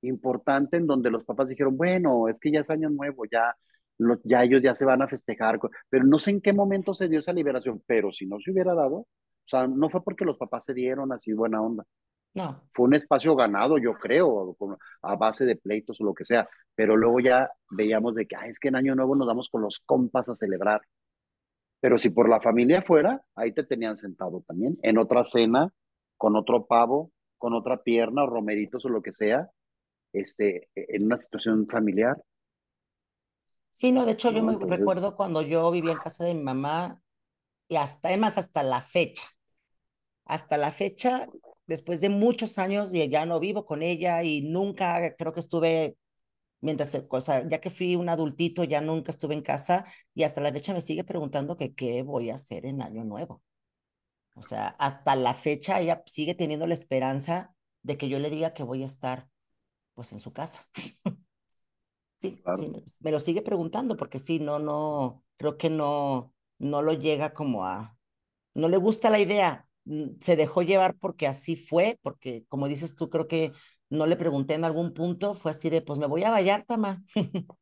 [0.02, 3.56] importante en donde los papás dijeron, bueno, es que ya es Año Nuevo, ya,
[4.24, 7.20] ya ellos ya se van a festejar, pero no sé en qué momento se dio
[7.20, 9.08] esa liberación, pero si no se hubiera dado, o
[9.46, 11.86] sea, no fue porque los papás se dieron así buena onda,
[12.34, 12.62] no.
[12.74, 14.56] Fue un espacio ganado, yo creo,
[15.02, 18.60] a base de pleitos o lo que sea, pero luego ya veíamos de que, es
[18.60, 20.82] que en Año Nuevo nos damos con los compas a celebrar.
[21.82, 25.70] Pero si por la familia fuera, ahí te tenían sentado también, en otra cena,
[26.18, 29.50] con otro pavo, con otra pierna o romeritos o lo que sea,
[30.14, 32.22] este, en una situación familiar.
[33.72, 37.02] Sí, no, de hecho yo me recuerdo cuando yo vivía en casa de mi mamá
[37.68, 39.24] y hasta, además hasta la fecha,
[40.26, 41.30] hasta la fecha
[41.68, 45.98] después de muchos años y ya no vivo con ella y nunca creo que estuve,
[46.62, 49.86] mientras, o sea, ya que fui un adultito, ya nunca estuve en casa
[50.16, 53.44] y hasta la fecha me sigue preguntando que qué voy a hacer en Año Nuevo.
[54.36, 57.54] O sea, hasta la fecha ella sigue teniendo la esperanza
[57.84, 59.30] de que yo le diga que voy a estar
[60.00, 60.66] pues en su casa.
[62.20, 62.72] sí, sí,
[63.02, 67.66] me lo sigue preguntando porque sí, no, no, creo que no, no lo llega como
[67.66, 67.98] a,
[68.54, 72.96] no le gusta la idea, Mm, se dejó llevar porque así fue, porque como dices
[72.96, 73.52] tú, creo que
[73.90, 77.04] no le pregunté en algún punto, fue así de, pues me voy a Vallarta, ma.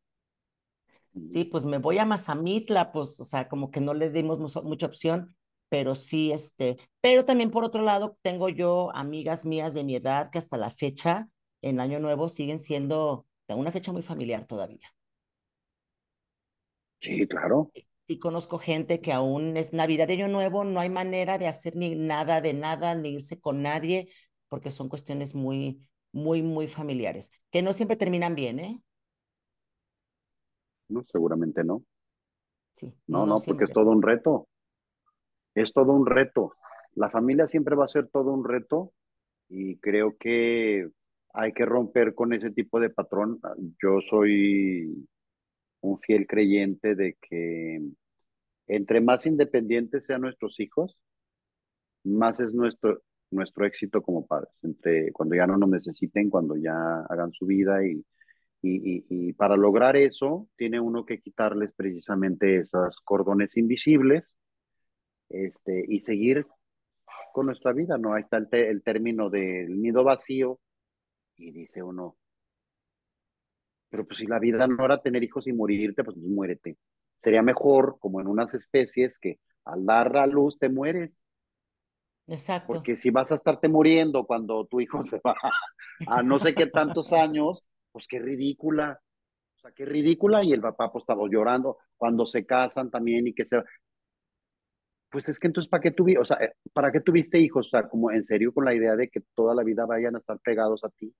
[1.29, 4.85] sí, pues me voy a Mazamitla, pues, o sea, como que no le dimos mucha
[4.85, 5.35] opción,
[5.69, 10.29] pero sí, este, pero también por otro lado, tengo yo amigas mías de mi edad
[10.29, 11.29] que hasta la fecha,
[11.61, 14.93] en Año Nuevo, siguen siendo una fecha muy familiar todavía.
[16.99, 17.71] Sí, claro
[18.07, 21.75] y conozco gente que aún es Navidad de Año Nuevo, no hay manera de hacer
[21.75, 24.09] ni nada de nada, ni irse con nadie,
[24.47, 28.81] porque son cuestiones muy, muy, muy familiares, que no siempre terminan bien, ¿eh?
[30.87, 31.83] No, seguramente no.
[32.71, 32.93] Sí.
[33.07, 34.47] No, no, porque es todo un reto.
[35.53, 36.53] Es todo un reto.
[36.93, 38.93] La familia siempre va a ser todo un reto
[39.49, 40.89] y creo que
[41.33, 43.39] hay que romper con ese tipo de patrón.
[43.81, 45.07] Yo soy
[45.81, 47.81] un fiel creyente de que
[48.67, 50.97] entre más independientes sean nuestros hijos,
[52.03, 53.01] más es nuestro,
[53.31, 57.85] nuestro éxito como padres, entre cuando ya no nos necesiten, cuando ya hagan su vida
[57.85, 58.05] y,
[58.61, 64.35] y, y, para lograr eso tiene uno que quitarles precisamente esos cordones invisibles
[65.29, 66.47] este, y seguir
[67.33, 68.13] con nuestra vida, ¿no?
[68.13, 70.59] Ahí está el término del nido vacío
[71.37, 72.17] y dice uno,
[73.89, 76.77] pero pues si la vida no era tener hijos y morirte, pues, pues muérete.
[77.15, 81.23] Sería mejor, como en unas especies, que al dar a luz te mueres.
[82.27, 82.73] Exacto.
[82.73, 85.35] Porque si vas a estarte muriendo cuando tu hijo se va
[86.07, 88.99] a no sé qué tantos años, pues qué ridícula.
[89.55, 93.45] sea, qué ridícula y el papá pues estaba llorando cuando se casan también y que
[93.45, 93.63] se...
[95.09, 97.67] Pues es que entonces, ¿para qué tuviste, o sea, eh, ¿para qué tuviste hijos?
[97.67, 100.19] O sea, como en serio con la idea de que toda la vida vayan a
[100.19, 101.13] estar pegados a ti,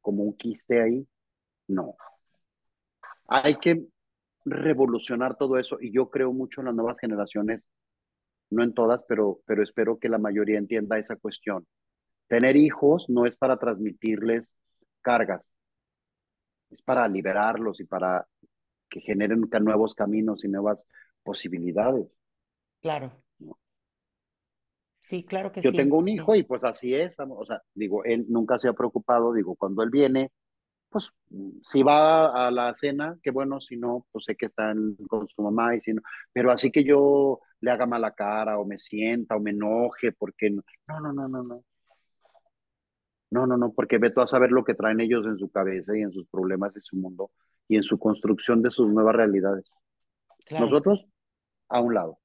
[0.00, 1.06] como un quiste ahí.
[1.68, 1.96] No.
[3.28, 3.86] Hay que
[4.44, 7.64] revolucionar todo eso y yo creo mucho en las nuevas generaciones,
[8.50, 11.66] no en todas, pero, pero espero que la mayoría entienda esa cuestión.
[12.28, 14.54] Tener hijos no es para transmitirles
[15.02, 15.52] cargas,
[16.70, 18.26] es para liberarlos y para
[18.90, 20.86] que generen nuevos caminos y nuevas
[21.22, 22.08] posibilidades.
[22.82, 23.12] Claro.
[24.98, 25.76] Sí, claro que Yo sí.
[25.76, 26.14] tengo un sí.
[26.14, 29.82] hijo y pues así es, o sea, digo, él nunca se ha preocupado, digo, cuando
[29.82, 30.30] él viene,
[30.90, 31.10] pues
[31.62, 35.26] si va a la cena, qué bueno, si no, pues sé que está en- con
[35.28, 36.02] su mamá y si no,
[36.32, 40.50] pero así que yo le haga mala cara o me sienta o me enoje porque
[40.50, 41.64] no, no, no, no, no, no.
[43.30, 45.96] No, no, no, porque ve tú a saber lo que traen ellos en su cabeza
[45.96, 47.30] y en sus problemas y su mundo
[47.66, 49.74] y en su construcción de sus nuevas realidades.
[50.44, 50.66] Claro.
[50.66, 51.06] Nosotros,
[51.70, 52.18] a un lado.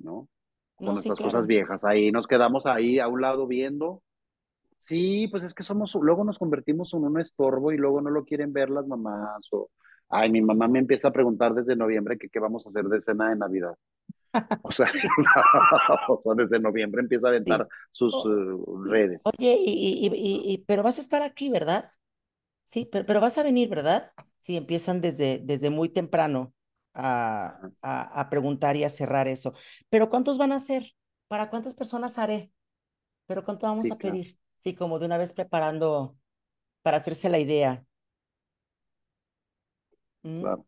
[0.00, 0.28] ¿No?
[0.82, 1.32] Con No, sí, nuestras claro.
[1.32, 1.84] cosas viejas.
[1.84, 4.02] Ahí nos quedamos ahí a un lado viendo.
[4.78, 8.24] Sí, pues es que somos, luego nos convertimos en un estorbo y luego no lo
[8.24, 9.46] quieren ver las mamás.
[9.52, 9.70] O,
[10.10, 13.00] ay, mi mamá me empieza a preguntar desde noviembre que qué vamos a hacer de
[13.02, 13.74] cena de Navidad.
[14.62, 14.88] O sea,
[16.08, 19.38] o sea, desde noviembre empieza a aventar sus O- uh, redes.
[19.38, 21.84] Oye, y, y, y, y- pero vas a estar aquí, ¿verdad?
[22.64, 24.12] Sí, pero, pero vas a venir, ¿verdad?
[24.38, 26.54] Sí, empiezan desde, desde muy temprano
[26.94, 29.54] a, a, a preguntar y a cerrar eso.
[29.90, 30.84] Pero ¿cuántos van a ser?
[31.28, 32.52] ¿Para cuántas personas haré?
[33.26, 34.20] ¿Pero cuánto vamos Sí, a claro.
[34.20, 34.38] pedir?
[34.56, 36.18] Sí, como de una vez preparando
[36.82, 37.84] para hacerse la idea.
[40.22, 40.44] ¿Mm?
[40.44, 40.66] Claro.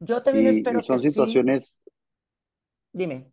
[0.00, 1.00] Yo también Y, y espero que son sí.
[1.00, 1.80] situaciones,
[2.92, 3.32] Dime.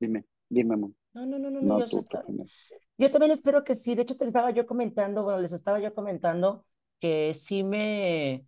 [0.00, 0.90] dime, dime, amor.
[1.12, 2.50] No, no, no, no, no, yo, tú, primero.
[2.98, 3.94] yo también espero que sí.
[3.94, 6.66] De hecho, te estaba yo comentando, bueno, les estaba yo comentando
[7.00, 8.46] que sí me,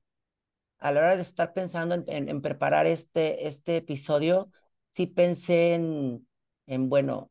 [0.83, 4.51] a la hora de estar pensando en, preparar este, este episodio,
[4.91, 6.27] sí pensé en,
[6.67, 7.31] en, bueno,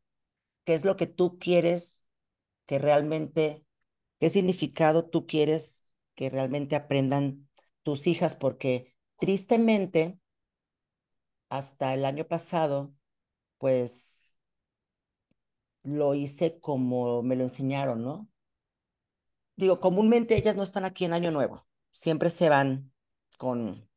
[0.63, 2.07] ¿qué es lo que tú quieres
[2.65, 3.65] que realmente,
[4.19, 5.85] qué significado tú quieres
[6.15, 7.49] que realmente aprendan
[7.83, 8.35] tus hijas?
[8.35, 10.17] Porque tristemente,
[11.49, 12.93] hasta el año pasado,
[13.57, 14.33] pues
[15.83, 18.29] lo hice como me lo enseñaron, ¿no?
[19.57, 22.90] Digo, comúnmente ellas no están aquí en Año Nuevo, siempre se van
[23.41, 23.89] con,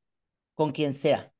[0.55, 1.35] con quien sea,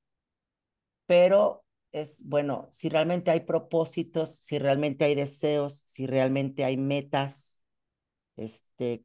[1.07, 7.61] pero es bueno, si realmente hay propósitos, si realmente hay deseos, si realmente hay metas,
[8.37, 9.05] este,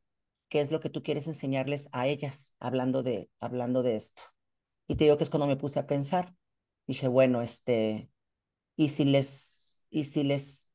[0.50, 4.24] ¿qué es lo que tú quieres enseñarles a ellas hablando de, hablando de esto?
[4.88, 6.36] Y te digo que es cuando me puse a pensar,
[6.88, 8.12] dije, bueno, este,
[8.78, 10.72] y si les, y si les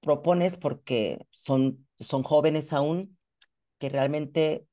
[0.00, 3.18] propones, porque son, son jóvenes aún,
[3.78, 4.66] que realmente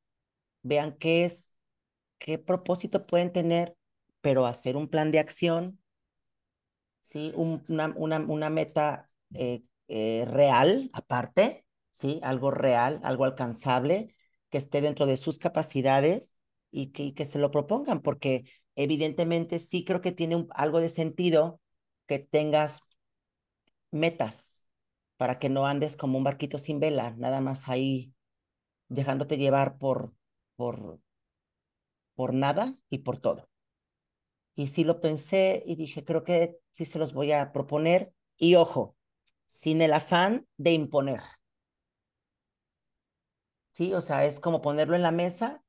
[0.63, 1.57] vean qué es,
[2.20, 3.76] qué propósito pueden tener,
[4.22, 5.80] pero hacer un plan de acción,
[7.01, 7.32] ¿sí?
[7.36, 12.20] Un- una, una, una meta eh, eh, real aparte, ¿sí?
[12.24, 14.15] Algo real, algo alcanzable,
[14.49, 16.38] que esté dentro de sus capacidades
[16.72, 18.45] y que, que se lo propongan, porque
[18.76, 21.61] evidentemente sí creo que tiene algo de sentido
[22.07, 22.82] que tengas
[23.91, 24.68] metas
[25.18, 28.13] para que no andes como un barquito sin vela, nada más ahí
[28.89, 30.13] dejándote llevar por,
[30.57, 31.01] por,
[32.18, 33.47] por nada y por todo.
[34.55, 38.11] Y sí lo pensé y dije, creo que sí se los voy a proponer.
[38.38, 38.97] Y ojo,
[39.47, 41.22] sin el afán de imponer.
[43.72, 45.63] Sí, o sea, es como ponerlo en la mesa.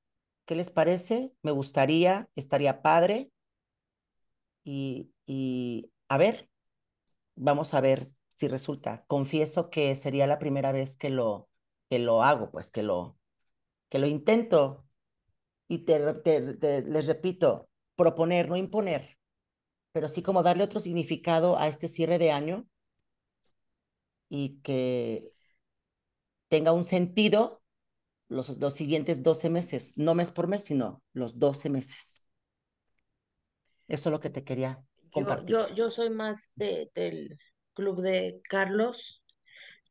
[0.47, 1.35] ¿Qué les parece?
[1.43, 3.31] Me gustaría, estaría padre.
[4.65, 6.49] Y, y a ver,
[7.37, 9.05] vamos a ver si resulta.
[9.09, 11.51] Confieso que sería la primera vez que lo,
[11.91, 13.19] que lo hago, pues que lo,
[13.91, 14.88] que lo intento.
[15.69, 19.19] Y te, te, te, les repito, proponer, no imponer,
[19.93, 22.67] pero sí como darle otro significado a este cierre de año
[24.29, 25.33] y que
[26.49, 27.63] tenga un sentido
[28.29, 32.23] los, los siguientes 12 meses, no mes por mes, sino los 12 meses.
[33.89, 34.83] Eso es lo que te quería
[35.15, 35.47] Yo, compartir.
[35.47, 37.39] yo, yo soy más de, del
[37.75, 39.25] club de Carlos.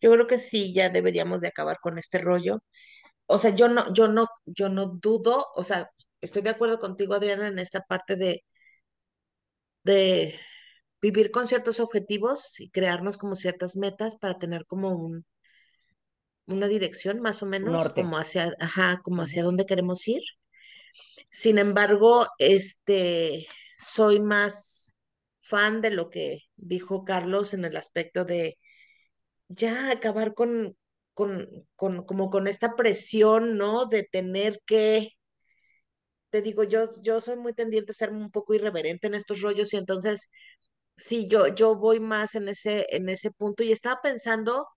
[0.02, 2.64] Yo creo que sí, ya deberíamos de acabar con este rollo.
[3.28, 5.90] O sea, yo no, yo no, yo no dudo, o sea,
[6.22, 8.44] estoy de acuerdo contigo, Adriana, en esta parte de,
[9.84, 10.40] de
[11.02, 15.26] vivir con ciertos objetivos y crearnos como ciertas metas para tener como un,
[16.48, 18.02] una dirección más o menos, norte.
[18.02, 20.24] como hacia, ajá, como hacia dónde queremos ir.
[21.30, 23.48] Sin embargo, este,
[23.78, 24.96] soy más
[25.42, 28.58] fan de lo que dijo Carlos en el aspecto de
[29.50, 30.78] ya acabar con,
[31.18, 33.88] con, con, como con esta presión, ¿no?
[33.88, 35.13] De tener que
[36.30, 39.74] te digo, yo, yo soy muy tendiente a ser un poco irreverente en estos rollos
[39.74, 40.30] y entonces,
[40.97, 44.68] sí, yo, yo voy más en ese, en ese punto y estaba pensando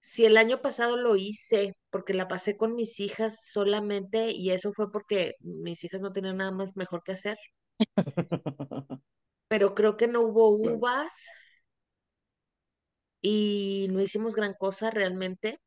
[0.00, 4.72] si el año pasado lo hice porque la pasé con mis hijas solamente y eso
[4.72, 7.38] fue porque mis hijas no tenían nada más mejor que hacer,
[9.48, 11.28] pero creo que no hubo uvas
[13.26, 15.58] y no hicimos gran cosa realmente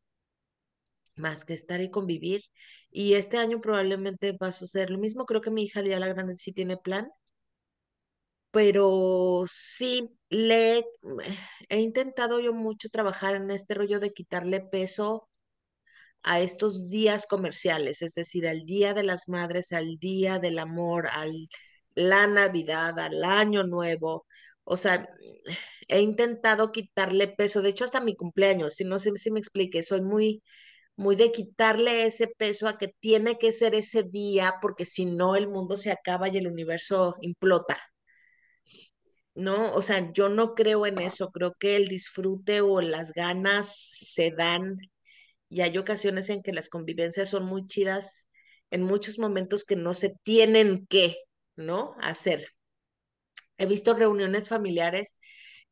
[1.15, 2.43] más que estar y convivir.
[2.91, 5.25] Y este año probablemente va a suceder lo mismo.
[5.25, 7.09] Creo que mi hija ya la grande sí tiene plan,
[8.51, 10.85] pero sí le
[11.69, 15.29] he intentado yo mucho trabajar en este rollo de quitarle peso
[16.23, 21.07] a estos días comerciales, es decir, al Día de las Madres, al Día del Amor,
[21.13, 21.47] al
[21.95, 24.25] la Navidad, al Año Nuevo.
[24.67, 25.07] O sea,
[25.87, 29.83] he intentado quitarle peso, de hecho hasta mi cumpleaños, si no sé si me explique,
[29.83, 30.43] soy muy
[30.97, 35.35] muy de quitarle ese peso a que tiene que ser ese día, porque si no
[35.35, 37.77] el mundo se acaba y el universo implota.
[39.35, 39.73] ¿No?
[39.73, 44.31] O sea, yo no creo en eso, creo que el disfrute o las ganas se
[44.31, 44.77] dan
[45.49, 48.29] y hay ocasiones en que las convivencias son muy chidas,
[48.71, 51.17] en muchos momentos que no se tienen que,
[51.55, 51.95] ¿no?
[52.01, 52.56] Hacer.
[53.57, 55.17] He visto reuniones familiares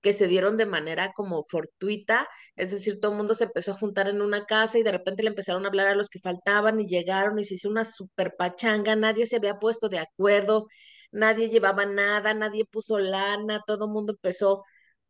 [0.01, 3.77] que se dieron de manera como fortuita, es decir, todo el mundo se empezó a
[3.77, 6.79] juntar en una casa y de repente le empezaron a hablar a los que faltaban
[6.79, 10.67] y llegaron y se hizo una super pachanga, nadie se había puesto de acuerdo,
[11.11, 14.63] nadie llevaba nada, nadie puso lana, todo el mundo empezó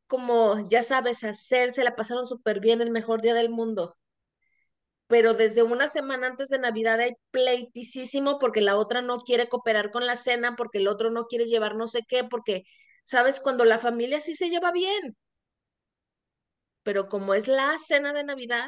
[0.07, 3.95] como, ya sabes, a hacer, se la pasaron súper bien, el mejor día del mundo.
[5.07, 9.91] Pero desde una semana antes de Navidad hay pleiticísimo porque la otra no quiere cooperar
[9.91, 12.63] con la cena, porque el otro no quiere llevar no sé qué, porque,
[13.03, 13.39] ¿sabes?
[13.39, 15.15] Cuando la familia sí se lleva bien,
[16.83, 18.67] pero como es la cena de Navidad,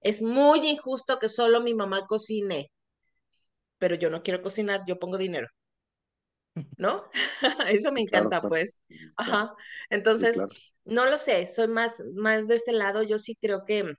[0.00, 2.70] es muy injusto que solo mi mamá cocine,
[3.78, 5.48] pero yo no quiero cocinar, yo pongo dinero,
[6.76, 7.04] ¿no?
[7.68, 8.48] Eso me encanta, claro.
[8.48, 8.80] pues.
[9.16, 9.54] Ajá.
[10.14, 10.52] Sí, Entonces, claro.
[10.84, 13.94] no lo sé, soy más, más de este lado, yo sí creo que,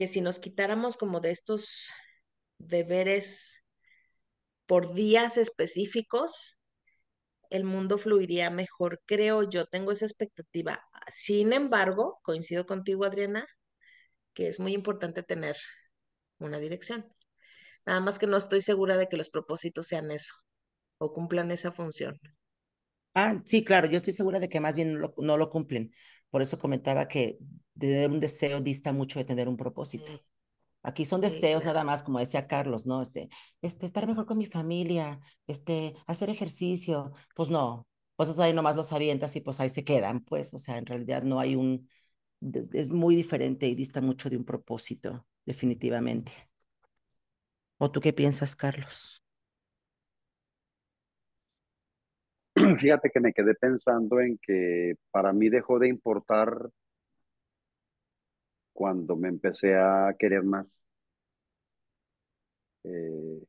[0.00, 1.92] que si nos quitáramos como de estos
[2.56, 3.62] deberes
[4.64, 6.58] por días específicos,
[7.50, 10.82] el mundo fluiría mejor, creo yo, tengo esa expectativa.
[11.12, 13.46] Sin embargo, coincido contigo, Adriana,
[14.32, 15.58] que es muy importante tener
[16.38, 17.06] una dirección.
[17.84, 20.32] Nada más que no estoy segura de que los propósitos sean eso
[20.96, 22.18] o cumplan esa función.
[23.14, 25.92] Ah, sí, claro, yo estoy segura de que más bien no lo, no lo cumplen.
[26.30, 27.38] Por eso comentaba que
[27.78, 30.12] tener un deseo dista mucho de tener un propósito.
[30.12, 30.22] Sí,
[30.82, 31.66] Aquí son sí, deseos claro.
[31.66, 33.02] nada más, como decía Carlos, ¿no?
[33.02, 33.28] Este,
[33.62, 37.12] este, estar mejor con mi familia, este, hacer ejercicio.
[37.34, 37.86] Pues no,
[38.16, 41.22] pues ahí nomás los avientas y pues ahí se quedan, pues, o sea, en realidad
[41.24, 41.88] no hay un,
[42.72, 46.32] es muy diferente y dista mucho de un propósito, definitivamente.
[47.78, 49.19] ¿O tú qué piensas, Carlos?
[52.78, 56.70] Fíjate que me quedé pensando en que para mí dejó de importar
[58.72, 60.82] cuando me empecé a querer más.
[62.84, 63.44] Eh,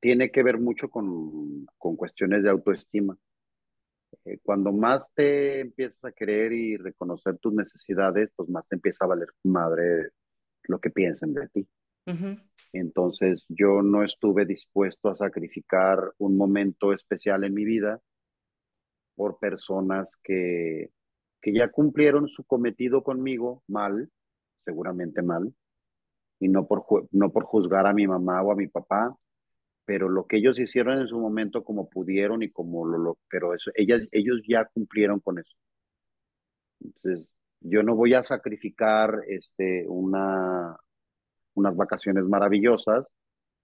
[0.00, 3.16] tiene que ver mucho con, con cuestiones de autoestima.
[4.24, 9.04] Eh, cuando más te empiezas a querer y reconocer tus necesidades, pues más te empieza
[9.04, 10.10] a valer madre
[10.64, 11.68] lo que piensen de ti.
[12.72, 18.00] Entonces yo no estuve dispuesto a sacrificar un momento especial en mi vida
[19.18, 20.92] por personas que,
[21.42, 24.08] que ya cumplieron su cometido conmigo mal,
[24.64, 25.52] seguramente mal,
[26.38, 29.16] y no por, no por juzgar a mi mamá o a mi papá,
[29.84, 33.54] pero lo que ellos hicieron en su momento como pudieron y como lo, lo pero
[33.54, 35.56] eso, ellas, ellos ya cumplieron con eso.
[36.80, 37.28] Entonces,
[37.60, 40.76] yo no voy a sacrificar este, una,
[41.54, 43.08] unas vacaciones maravillosas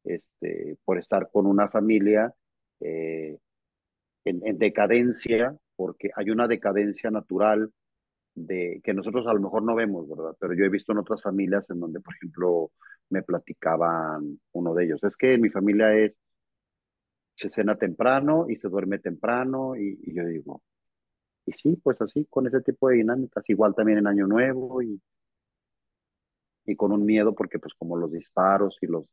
[0.02, 2.35] este, por estar con una familia
[2.81, 3.39] eh,
[4.24, 7.70] en, en decadencia, porque hay una decadencia natural
[8.34, 10.36] de que nosotros a lo mejor no vemos, ¿verdad?
[10.38, 12.70] Pero yo he visto en otras familias en donde, por ejemplo,
[13.10, 15.05] me platicaban uno de ellos.
[15.05, 16.14] Es que mi familia es,
[17.36, 20.62] se cena temprano y se duerme temprano y, y yo digo,
[21.46, 25.01] y sí, pues así, con ese tipo de dinámicas, igual también en Año Nuevo y,
[26.66, 29.06] y con un miedo porque pues como los disparos y los...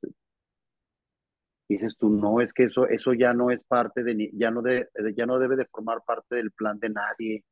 [1.73, 4.89] Dices tú, no, es que eso, eso ya no es parte de, ya no, de,
[5.15, 7.43] ya no debe de formar parte del plan de nadie.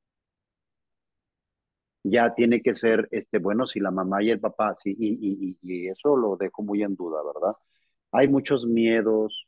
[2.04, 5.58] ya tiene que ser, este, bueno, si la mamá y el papá, sí, y, y,
[5.62, 7.56] y eso lo dejo muy en duda, ¿verdad?
[8.12, 9.48] Hay muchos miedos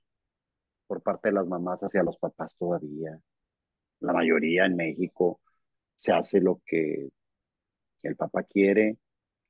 [0.88, 3.20] por parte de las mamás hacia los papás todavía.
[4.02, 5.42] La mayoría en México
[5.96, 7.10] se hace lo que
[8.04, 8.98] el papá quiere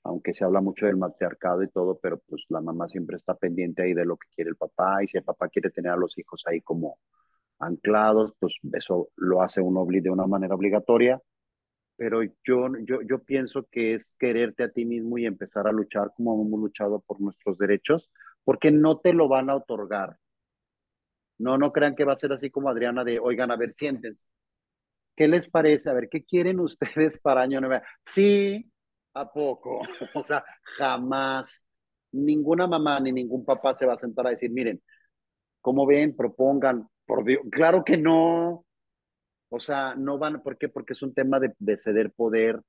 [0.04, 3.84] aunque se habla mucho del matriarcado y todo, pero pues la mamá siempre está pendiente
[3.84, 6.18] ahí de lo que quiere el papá y si el papá quiere tener a los
[6.18, 6.98] hijos ahí como
[7.60, 11.22] anclados, pues eso lo hace uno de una manera obligatoria.
[11.98, 16.12] Pero yo, yo, yo pienso que es quererte a ti mismo y empezar a luchar
[16.16, 18.12] como hemos luchado por nuestros derechos,
[18.44, 20.18] porque no te lo van a otorgar.
[21.38, 24.26] No, no crean que va a ser así como Adriana de, oigan, a ver, siéntense.
[25.16, 25.90] ¿Qué les parece?
[25.90, 27.84] A ver, ¿qué quieren ustedes para año nuevo?
[28.06, 28.71] Sí,
[29.14, 29.82] ¿a poco?
[30.16, 30.44] O sea,
[30.78, 31.66] jamás
[32.12, 34.82] ninguna mamá ni ningún papá se va a sentar a decir, miren,
[35.62, 36.16] ¿cómo ven?
[36.16, 38.66] Propongan, por Dios, claro que no.
[39.50, 40.70] O sea, no van, ¿por qué?
[40.70, 42.62] Porque es un tema de, de ceder poder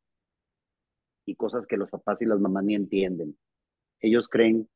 [1.24, 3.38] y cosas que los papás y las mamás ni entienden.
[4.00, 4.68] Ellos creen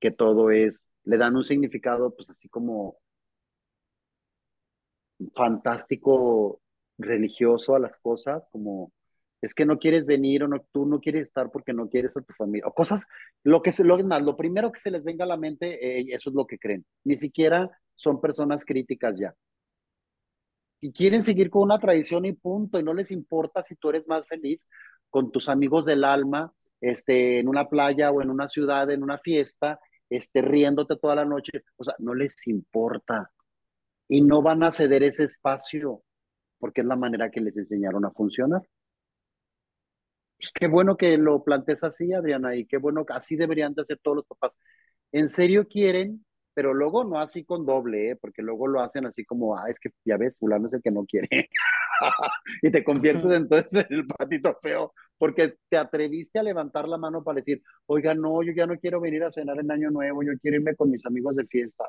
[0.00, 2.98] que todo es, le dan un significado, pues así como
[5.34, 6.60] fantástico,
[6.98, 8.92] religioso a las cosas, como
[9.46, 12.20] es que no quieres venir o no, tú no quieres estar porque no quieres a
[12.20, 13.06] tu familia, o cosas,
[13.42, 16.06] lo que se, lo, más, lo primero que se les venga a la mente, eh,
[16.10, 16.84] eso es lo que creen.
[17.04, 19.34] Ni siquiera son personas críticas ya.
[20.80, 24.06] Y quieren seguir con una tradición y punto, y no les importa si tú eres
[24.06, 24.68] más feliz
[25.08, 29.18] con tus amigos del alma, este, en una playa o en una ciudad, en una
[29.18, 33.30] fiesta, este, riéndote toda la noche, o sea, no les importa.
[34.08, 36.02] Y no van a ceder ese espacio,
[36.58, 38.62] porque es la manera que les enseñaron a funcionar.
[40.38, 43.82] Pues qué bueno que lo plantees así, Adriana, y qué bueno que así deberían de
[43.82, 44.52] hacer todos los papás.
[45.12, 48.16] En serio quieren, pero luego no así con doble, ¿eh?
[48.16, 50.90] porque luego lo hacen así como, ah, es que ya ves, fulano es el que
[50.90, 51.28] no quiere.
[52.62, 57.22] y te conviertes entonces en el patito feo, porque te atreviste a levantar la mano
[57.24, 60.32] para decir, oiga, no, yo ya no quiero venir a cenar en Año Nuevo, yo
[60.40, 61.88] quiero irme con mis amigos de fiesta.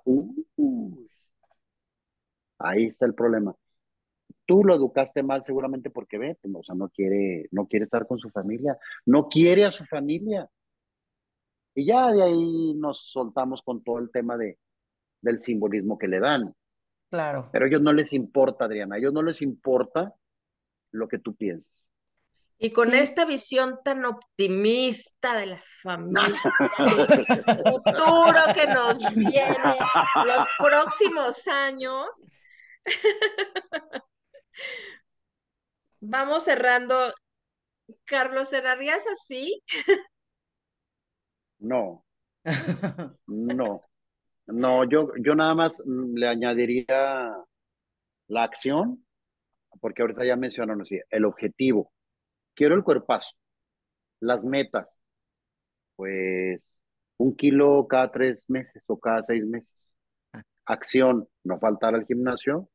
[2.60, 3.56] ahí está el problema
[4.48, 8.07] tú lo educaste mal seguramente porque ve, pues, o sea, no quiere, no quiere estar
[8.07, 10.49] con su familia, no quiere a su familia.
[11.76, 14.57] Y ya de ahí nos soltamos con todo el tema de,
[15.22, 16.56] del simbolismo que le dan.
[17.11, 17.49] Claro.
[17.52, 20.15] Pero a ellos no les importa, Adriana, a ellos no les importa
[20.91, 21.91] lo que tú piensas.
[22.60, 26.41] Y con esta visión tan optimista de la familia,
[26.80, 29.78] del futuro que nos viene,
[30.26, 32.07] los próximos años,
[36.00, 36.96] Vamos cerrando.
[38.06, 39.62] Carlos, ¿cerrarías así?
[41.60, 42.06] No.
[43.28, 43.84] No.
[44.48, 47.36] No, yo, yo nada más le añadiría
[48.28, 49.06] la acción,
[49.82, 51.92] porque ahorita ya mencionaron así, el objetivo.
[52.56, 53.32] Quiero el cuerpazo,
[54.22, 55.02] las metas,
[55.96, 56.72] pues
[57.18, 59.96] un kilo cada tres meses o cada seis meses.
[60.66, 62.70] Acción, no faltar al gimnasio,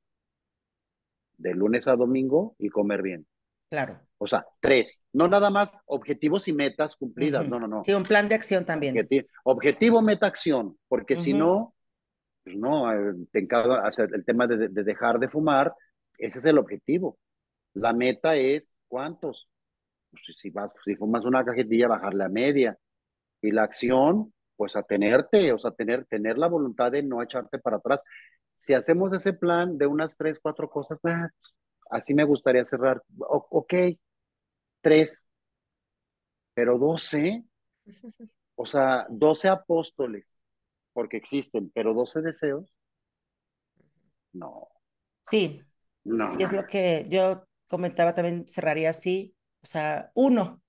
[1.43, 3.27] de lunes a domingo y comer bien.
[3.69, 3.98] Claro.
[4.19, 5.02] O sea, tres.
[5.12, 7.48] No nada más objetivos y metas cumplidas.
[7.48, 7.82] No, no, no.
[7.85, 9.09] Sí, un plan de acción también.
[9.44, 10.78] Objetivo, meta, acción.
[10.89, 11.74] Porque si no,
[12.44, 13.48] pues no, eh, te
[13.82, 15.74] hacer el tema de, dejar de fumar.
[16.19, 17.19] Ese es el objetivo.
[17.74, 19.48] La meta es cuántos.
[20.10, 22.78] Pues si, vas, si fumas una cajetilla, bajarle a media.
[23.40, 24.32] Y la acción,
[24.62, 28.01] pues a tenerte, o sea, tener, tener la voluntad de no echarte para atrás
[28.59, 31.28] si hacemos ese plan de unas tres, cuatro cosas, ah,
[31.90, 33.02] así me gustaría cerrar.
[33.18, 33.74] ok,
[34.80, 35.28] tres,
[36.55, 37.44] pero doce,
[38.55, 40.39] o sea, doce apóstoles,
[40.93, 42.72] porque existen, pero doce deseos,
[44.32, 44.68] no.
[45.22, 45.60] Sí,
[46.05, 46.24] no.
[46.24, 50.62] sí es lo que yo comentaba también, cerraría así, o sea, uno,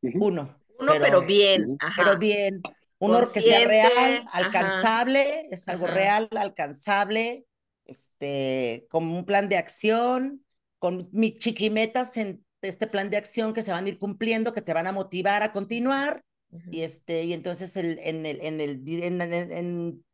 [0.00, 0.63] uno.
[0.84, 1.76] Uno, pero, bien.
[1.96, 2.62] Pero bien,
[2.98, 7.46] uno que sea real, alcanzable, es algo real, alcanzable,
[7.84, 10.44] este, como un plan de acción,
[10.78, 14.62] con mis chiquimetas en este plan de acción que se van a ir cumpliendo, que
[14.62, 16.22] te van a motivar a continuar.
[16.70, 20.04] Y este, y entonces el, en, el, en, el, en, en,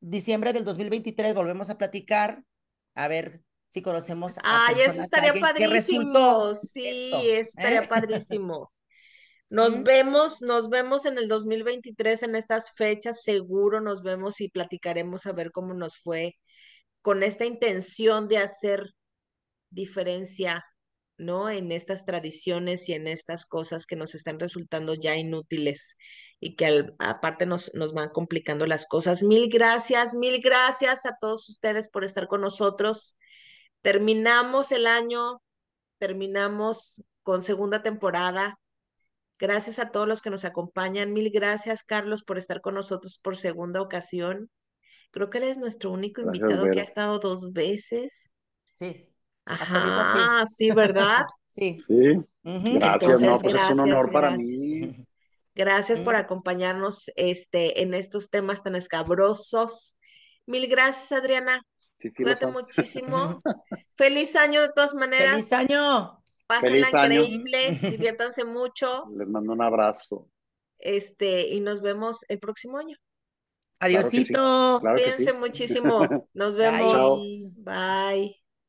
[0.00, 2.42] diciembre del 2023 volvemos a platicar,
[2.94, 6.54] a ver si conocemos a Ay, eso estaría padrísimo.
[6.54, 7.86] Sí, eso estaría ¿eh?
[7.88, 8.72] padrísimo.
[9.48, 15.26] Nos vemos, nos vemos en el 2023 en estas fechas, seguro nos vemos y platicaremos
[15.26, 16.34] a ver cómo nos fue
[17.00, 18.90] con esta intención de hacer
[19.70, 20.64] diferencia,
[21.18, 21.48] ¿no?
[21.50, 25.96] En estas tradiciones y en estas cosas que nos están resultando ya inútiles
[26.40, 29.22] y que aparte nos, nos van complicando las cosas.
[29.22, 33.16] Mil gracias, mil gracias a todos ustedes por estar con nosotros.
[33.82, 35.40] Terminamos el año,
[35.98, 38.58] terminamos con segunda temporada
[39.38, 41.12] Gracias a todos los que nos acompañan.
[41.12, 44.50] Mil gracias, Carlos, por estar con nosotros por segunda ocasión.
[45.10, 48.34] Creo que eres nuestro único invitado que ha estado dos veces.
[48.72, 49.08] Sí.
[49.44, 50.70] Ajá, sí.
[50.70, 51.24] ¿verdad?
[51.56, 51.78] Sí.
[51.86, 52.10] Sí,
[52.44, 52.74] Ujú.
[52.74, 54.50] gracias, no, pues es un gracias, honor para gracias.
[54.50, 55.06] mí.
[55.54, 59.96] Gracias por acompañarnos este, en estos temas tan escabrosos.
[60.44, 61.62] Mil gracias, Adriana.
[61.92, 63.40] Sí, sí, Cuídate muchísimo.
[63.96, 65.30] Feliz año de todas maneras.
[65.30, 66.22] ¡Feliz año!
[66.46, 67.22] Pásenla Feliz año.
[67.22, 69.04] increíble, diviértanse mucho.
[69.16, 70.28] Les mando un abrazo.
[70.78, 72.96] Este, y nos vemos el próximo año.
[73.78, 74.78] Claro que sí, Adiosito.
[74.80, 75.36] Claro Cuídense sí.
[75.36, 76.00] muchísimo.
[76.34, 77.22] Nos vemos.
[77.56, 78.45] Bye.